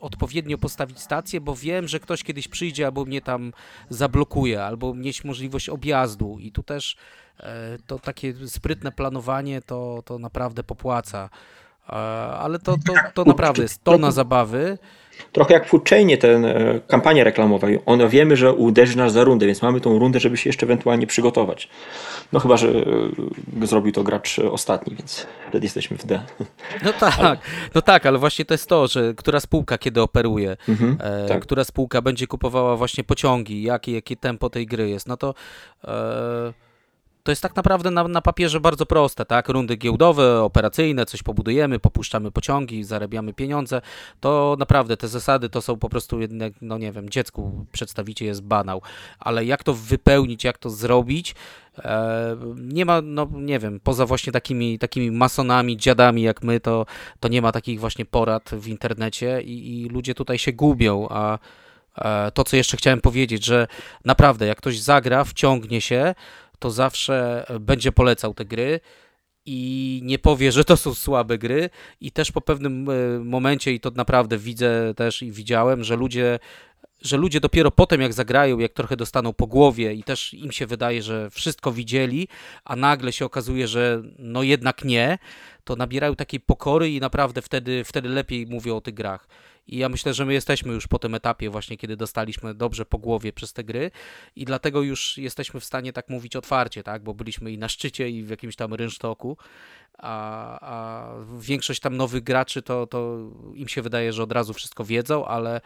[0.00, 3.52] odpowiednio postawić stację, bo wiem, że ktoś kiedyś przyjdzie albo mnie tam
[3.90, 6.96] zablokuje, albo mieć możliwość objazdu i tu też
[7.40, 11.30] e, to takie sprytne planowanie to, to naprawdę popłaca.
[11.88, 14.78] E, ale to, to, to naprawdę jest to na zabawy.
[15.32, 17.68] Trochę jak w Foodchainie ten e, kampania reklamowa.
[17.86, 21.06] Ona wiemy, że uderzy nas za rundę, więc mamy tą rundę, żeby się jeszcze ewentualnie
[21.06, 21.68] przygotować.
[22.32, 22.68] No chyba, że
[23.62, 26.22] e, zrobił to gracz ostatni, więc wtedy jesteśmy w D.
[26.84, 27.36] No tak, ale...
[27.74, 31.42] no tak, ale właśnie to jest to, że która spółka kiedy operuje, mhm, e, tak.
[31.42, 35.34] która spółka będzie kupowała właśnie pociągi, jakie, jakie tempo tej gry jest, no to
[35.84, 36.65] e,
[37.26, 39.48] to jest tak naprawdę na, na papierze bardzo proste, tak?
[39.48, 43.80] Rundy giełdowe, operacyjne, coś pobudujemy, popuszczamy pociągi, zarabiamy pieniądze.
[44.20, 48.42] To naprawdę te zasady to są po prostu jednak, no nie wiem, dziecku przedstawicie jest
[48.42, 48.82] banał,
[49.18, 51.34] ale jak to wypełnić, jak to zrobić,
[51.78, 56.86] e, nie ma, no nie wiem, poza właśnie takimi, takimi masonami, dziadami jak my, to,
[57.20, 61.38] to nie ma takich właśnie porad w internecie i, i ludzie tutaj się gubią, a
[61.98, 63.66] e, to, co jeszcze chciałem powiedzieć, że
[64.04, 66.14] naprawdę, jak ktoś zagra, wciągnie się,
[66.58, 68.80] to zawsze będzie polecał te gry
[69.46, 71.70] i nie powie, że to są słabe gry.
[72.00, 76.38] I też po pewnym e, momencie i to naprawdę widzę też i widziałem, że ludzie
[77.02, 80.66] że ludzie dopiero potem jak zagrają, jak trochę dostaną po głowie i też im się
[80.66, 82.28] wydaje, że wszystko widzieli,
[82.64, 85.18] a nagle się okazuje, że no jednak nie,
[85.64, 89.28] to nabierają takiej pokory i naprawdę wtedy, wtedy lepiej mówią o tych grach.
[89.68, 92.98] I ja myślę, że my jesteśmy już po tym etapie właśnie, kiedy dostaliśmy dobrze po
[92.98, 93.90] głowie przez te gry
[94.36, 97.02] i dlatego już jesteśmy w stanie tak mówić otwarcie, tak?
[97.02, 99.36] Bo byliśmy i na szczycie i w jakimś tam rynsztoku,
[99.98, 103.18] a, a większość tam nowych graczy to, to
[103.54, 105.60] im się wydaje, że od razu wszystko wiedzą, ale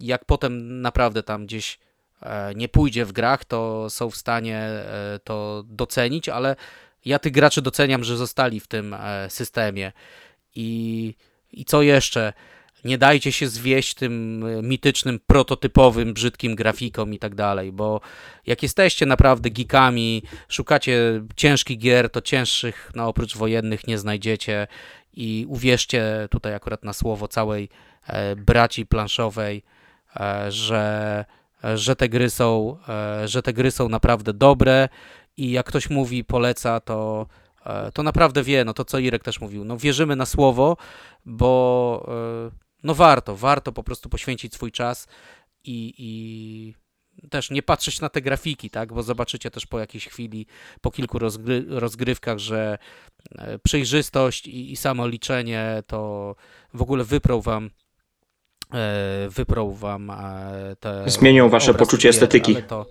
[0.00, 1.78] jak potem naprawdę tam gdzieś
[2.22, 6.56] e, nie pójdzie w grach, to są w stanie e, to docenić, ale
[7.04, 9.92] ja tych graczy doceniam, że zostali w tym e, systemie.
[10.54, 11.14] I,
[11.52, 12.32] i co jeszcze?
[12.86, 18.00] Nie dajcie się zwieść tym e, mitycznym, prototypowym, brzydkim grafikom i tak dalej, bo
[18.46, 24.66] jak jesteście naprawdę geekami, szukacie ciężkich gier, to cięższych, no oprócz wojennych, nie znajdziecie.
[25.12, 27.68] I uwierzcie tutaj akurat na słowo całej
[28.06, 29.62] e, braci planszowej,
[30.16, 31.24] e, że,
[31.74, 32.76] że te gry są,
[33.24, 34.88] że te gry są naprawdę dobre.
[35.36, 37.26] I jak ktoś mówi, poleca, to
[37.94, 40.76] to naprawdę wie, no to co Irek też mówił, no wierzymy na słowo,
[41.24, 42.08] bo
[42.82, 45.06] no warto, warto po prostu poświęcić swój czas
[45.64, 50.46] i, i też nie patrzeć na te grafiki, tak, bo zobaczycie też po jakiejś chwili,
[50.80, 52.78] po kilku rozgry rozgrywkach, że
[53.38, 56.34] e, przejrzystość i, i samo liczenie to
[56.74, 57.70] w ogóle wyprą wam
[58.74, 62.56] e, wyprą wam e, te Zmienią wasze poczucie estetyki.
[62.62, 62.86] To,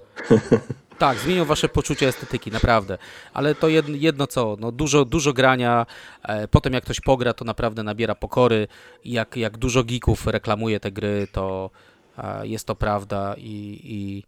[0.97, 2.97] Tak, zmienią wasze poczucie estetyki, naprawdę.
[3.33, 5.85] Ale to jedno, jedno co, no dużo, dużo grania,
[6.23, 8.67] e, potem jak ktoś pogra, to naprawdę nabiera pokory.
[9.05, 11.69] Jak, jak dużo geeków reklamuje te gry, to
[12.17, 14.23] e, jest to prawda i, i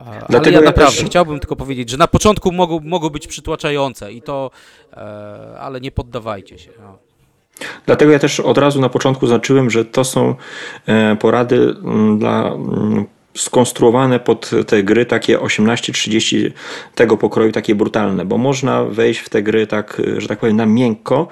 [0.00, 1.04] ale ja naprawdę też...
[1.04, 4.50] chciałbym tylko powiedzieć, że na początku mogą, mogą być przytłaczające i to,
[4.92, 6.70] e, ale nie poddawajcie się.
[6.80, 6.98] No.
[7.86, 10.34] Dlatego ja też od razu na początku zaznaczyłem, że to są
[10.86, 13.06] e, porady mm, dla mm,
[13.40, 16.50] skonstruowane pod te gry takie 18-30
[16.94, 20.66] tego pokroju, takie brutalne, bo można wejść w te gry tak, że tak powiem, na
[20.66, 21.28] miękko.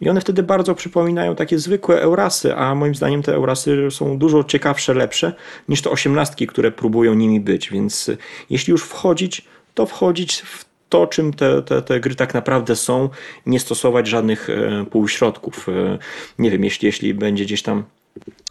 [0.00, 4.44] I one wtedy bardzo przypominają takie zwykłe Eurasy, a moim zdaniem te Eurasy są dużo
[4.44, 5.32] ciekawsze, lepsze
[5.68, 7.70] niż te osiemnastki, które próbują nimi być.
[7.70, 8.10] Więc
[8.50, 9.44] jeśli już wchodzić,
[9.74, 13.08] to wchodzić w to, czym te, te, te gry tak naprawdę są,
[13.46, 15.68] nie stosować żadnych e, półśrodków.
[15.68, 15.98] E,
[16.38, 17.84] nie wiem, jeśli, jeśli będzie gdzieś tam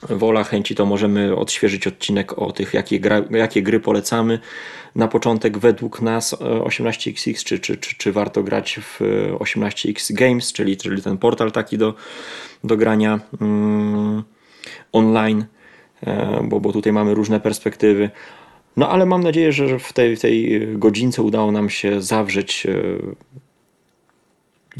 [0.10, 4.40] wola, chęci, to możemy odświeżyć odcinek o tych, jakie, gra, jakie gry polecamy.
[4.96, 9.00] Na początek według nas 18XX, e, czy, czy, czy, czy warto grać w
[9.40, 11.94] 18X Games, czyli, czyli ten portal taki do,
[12.64, 14.24] do grania mm,
[14.92, 15.46] online,
[16.44, 18.10] bo, bo tutaj mamy różne perspektywy.
[18.78, 22.72] No ale mam nadzieję, że w tej, w tej godzince udało nam się zawrzeć e,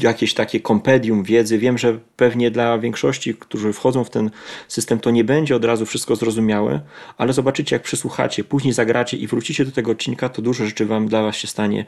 [0.02, 1.58] jakieś takie kompedium wiedzy.
[1.58, 4.30] Wiem, że pewnie dla większości, którzy wchodzą w ten
[4.68, 6.80] system, to nie będzie od razu wszystko zrozumiałe,
[7.18, 11.08] ale zobaczycie, jak przysłuchacie, później zagracie i wrócicie do tego odcinka, to dużo rzeczy wam
[11.08, 11.84] dla was się stanie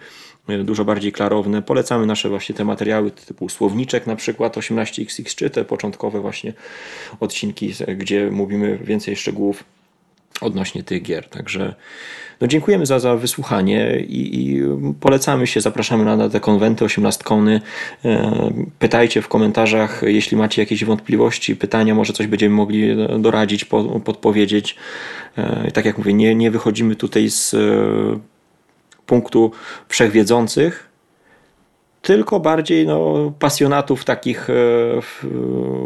[0.48, 1.62] e, dużo bardziej klarowne.
[1.62, 6.52] Polecamy nasze właśnie te materiały typu słowniczek na przykład 18xx, czy te początkowe właśnie
[7.20, 9.64] odcinki, gdzie mówimy więcej szczegółów
[10.40, 11.28] odnośnie tych gier.
[11.28, 11.74] Także
[12.42, 14.62] no dziękujemy za, za wysłuchanie i, i
[15.00, 17.60] polecamy się, zapraszamy na, te konwenty 18 kony.
[18.04, 24.00] E, pytajcie w komentarzach, jeśli macie jakieś wątpliwości, pytania, może coś będziemy mogli doradzić, po,
[24.00, 24.76] podpowiedzieć.
[25.36, 27.58] E, tak jak mówię, nie, nie wychodzimy tutaj z e,
[29.06, 29.52] punktu
[29.88, 30.91] wszechwiedzących,
[32.02, 34.54] tylko bardziej no, pasjonatów, takich e,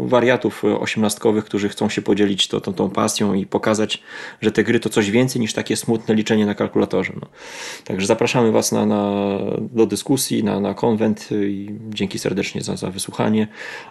[0.01, 4.01] wariatów osiemnastkowych, którzy chcą się podzielić to, to, tą pasją i pokazać,
[4.41, 7.13] że te gry to coś więcej niż takie smutne liczenie na kalkulatorze.
[7.21, 7.27] No.
[7.83, 12.91] Także zapraszamy Was na, na, do dyskusji, na, na konwent i dzięki serdecznie za, za
[12.91, 13.47] wysłuchanie.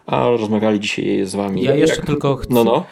[0.07, 1.63] A rozmawiali dzisiaj z Wami.
[1.63, 2.07] Ja jeszcze jak...
[2.07, 2.85] tylko chcę, no, no.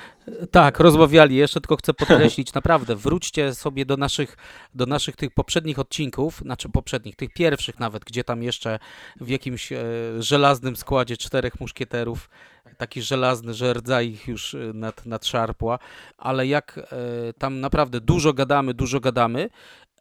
[0.51, 1.37] Tak, rozmawiali.
[1.37, 4.37] Jeszcze tylko chcę podkreślić, naprawdę, wróćcie sobie do naszych,
[4.75, 8.79] do naszych tych poprzednich odcinków, znaczy poprzednich, tych pierwszych nawet, gdzie tam jeszcze
[9.20, 9.85] w jakimś e,
[10.18, 12.31] żelaznym składzie czterech muszkieterów,
[12.77, 15.79] taki żelazny, że rdza ich już e, nad, nadszarpła,
[16.18, 19.51] ale jak e, tam naprawdę dużo gadamy, dużo gadamy,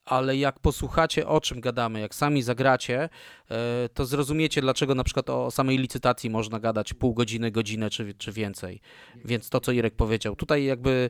[0.05, 3.09] ale jak posłuchacie o czym gadamy, jak sami zagracie,
[3.51, 8.13] e, to zrozumiecie, dlaczego na przykład o samej licytacji można gadać pół godziny, godzinę czy,
[8.13, 8.81] czy więcej.
[9.25, 11.09] Więc to, co Irek powiedział, tutaj jakby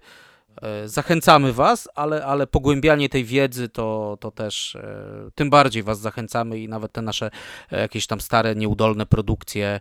[0.61, 5.99] e, zachęcamy Was, ale, ale pogłębianie tej wiedzy to, to też e, tym bardziej Was
[5.99, 7.31] zachęcamy i nawet te nasze
[7.71, 9.79] jakieś tam stare, nieudolne produkcje,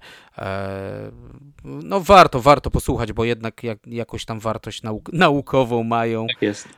[1.64, 6.26] no warto, warto posłuchać, bo jednak jak, jakoś tam wartość nauk naukową mają.
[6.26, 6.68] Tak jest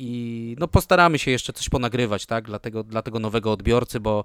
[0.00, 4.24] i no postaramy się jeszcze coś ponagrywać, tak, dla tego, dla tego nowego odbiorcy, bo,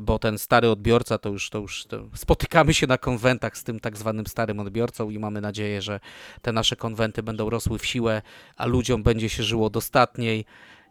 [0.00, 3.80] bo ten stary odbiorca to już, to już to spotykamy się na konwentach z tym
[3.80, 6.00] tak zwanym starym odbiorcą i mamy nadzieję, że
[6.42, 8.22] te nasze konwenty będą rosły w siłę,
[8.56, 10.44] a ludziom będzie się żyło dostatniej.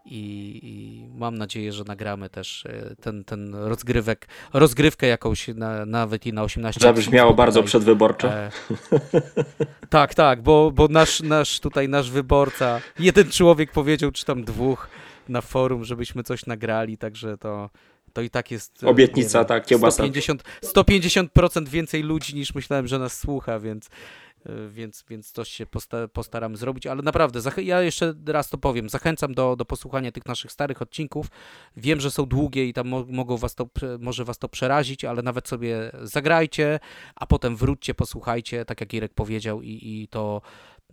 [0.09, 6.25] I, i, mam nadzieję, że nagramy też e, ten, ten rozgrywek, rozgrywkę jakąś na, nawet
[6.25, 8.33] i na 18 Zabrzmiało bardzo przedwyborczo.
[8.33, 8.51] E,
[9.89, 14.89] tak, tak, bo, bo nasz, nasz tutaj nasz wyborca, jeden człowiek powiedział, czy tam dwóch
[15.29, 17.69] na forum, żebyśmy coś nagrali, także to,
[18.13, 18.83] to i tak jest.
[18.83, 20.03] E, Obietnica, wiem, tak, kiełbasa.
[20.03, 23.89] 150%, 150% więcej ludzi niż myślałem, że nas słucha, więc
[24.69, 25.65] więc, więc coś się
[26.13, 30.51] postaram zrobić, ale naprawdę, ja jeszcze raz to powiem, zachęcam do, do posłuchania tych naszych
[30.51, 31.27] starych odcinków.
[31.77, 33.69] Wiem, że są długie i tam mogą was to,
[33.99, 36.79] może was to przerazić, ale nawet sobie zagrajcie,
[37.15, 40.41] a potem wróćcie, posłuchajcie, tak jak Irek powiedział i, i to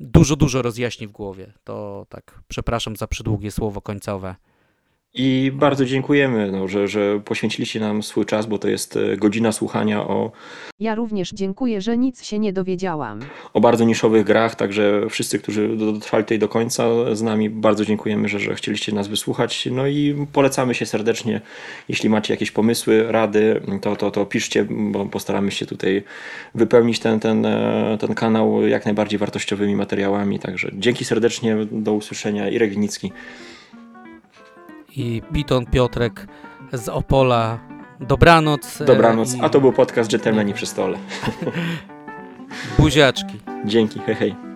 [0.01, 1.53] dużo, dużo rozjaśni w głowie.
[1.65, 4.35] To tak, przepraszam za przydługie słowo końcowe.
[5.17, 9.53] I bardzo dziękujemy, no, że, że poświęciliście nam swój czas, bo to jest e, godzina
[9.53, 10.33] słuchania o.
[10.81, 13.21] Ja również dziękuję, że nic się nie dowiedziałam.
[13.53, 18.29] O bardzo niszowych grach, także wszyscy, którzy dotrwali tutaj do końca z nami, bardzo dziękujemy,
[18.29, 19.69] że, że chcieliście nas wysłuchać.
[19.73, 21.41] No i polecamy się serdecznie.
[21.89, 26.03] Jeśli macie jakieś pomysły, rady, to, to, to piszcie, bo postaramy się tutaj
[26.55, 30.39] wypełnić ten, ten, e, ten kanał jak najbardziej wartościowymi materiałami.
[30.39, 32.51] Także dzięki serdecznie, do usłyszenia.
[32.51, 33.13] Irek Winicki
[34.97, 36.27] i Piton Piotrek
[36.73, 37.59] z Opola.
[38.01, 38.81] Dobranoc.
[38.81, 40.99] E, Dobranoc, a to był podcast Dżentelmeni przy stole.
[42.79, 43.41] Buziaczki.
[43.65, 44.54] Dzięki, hej hej.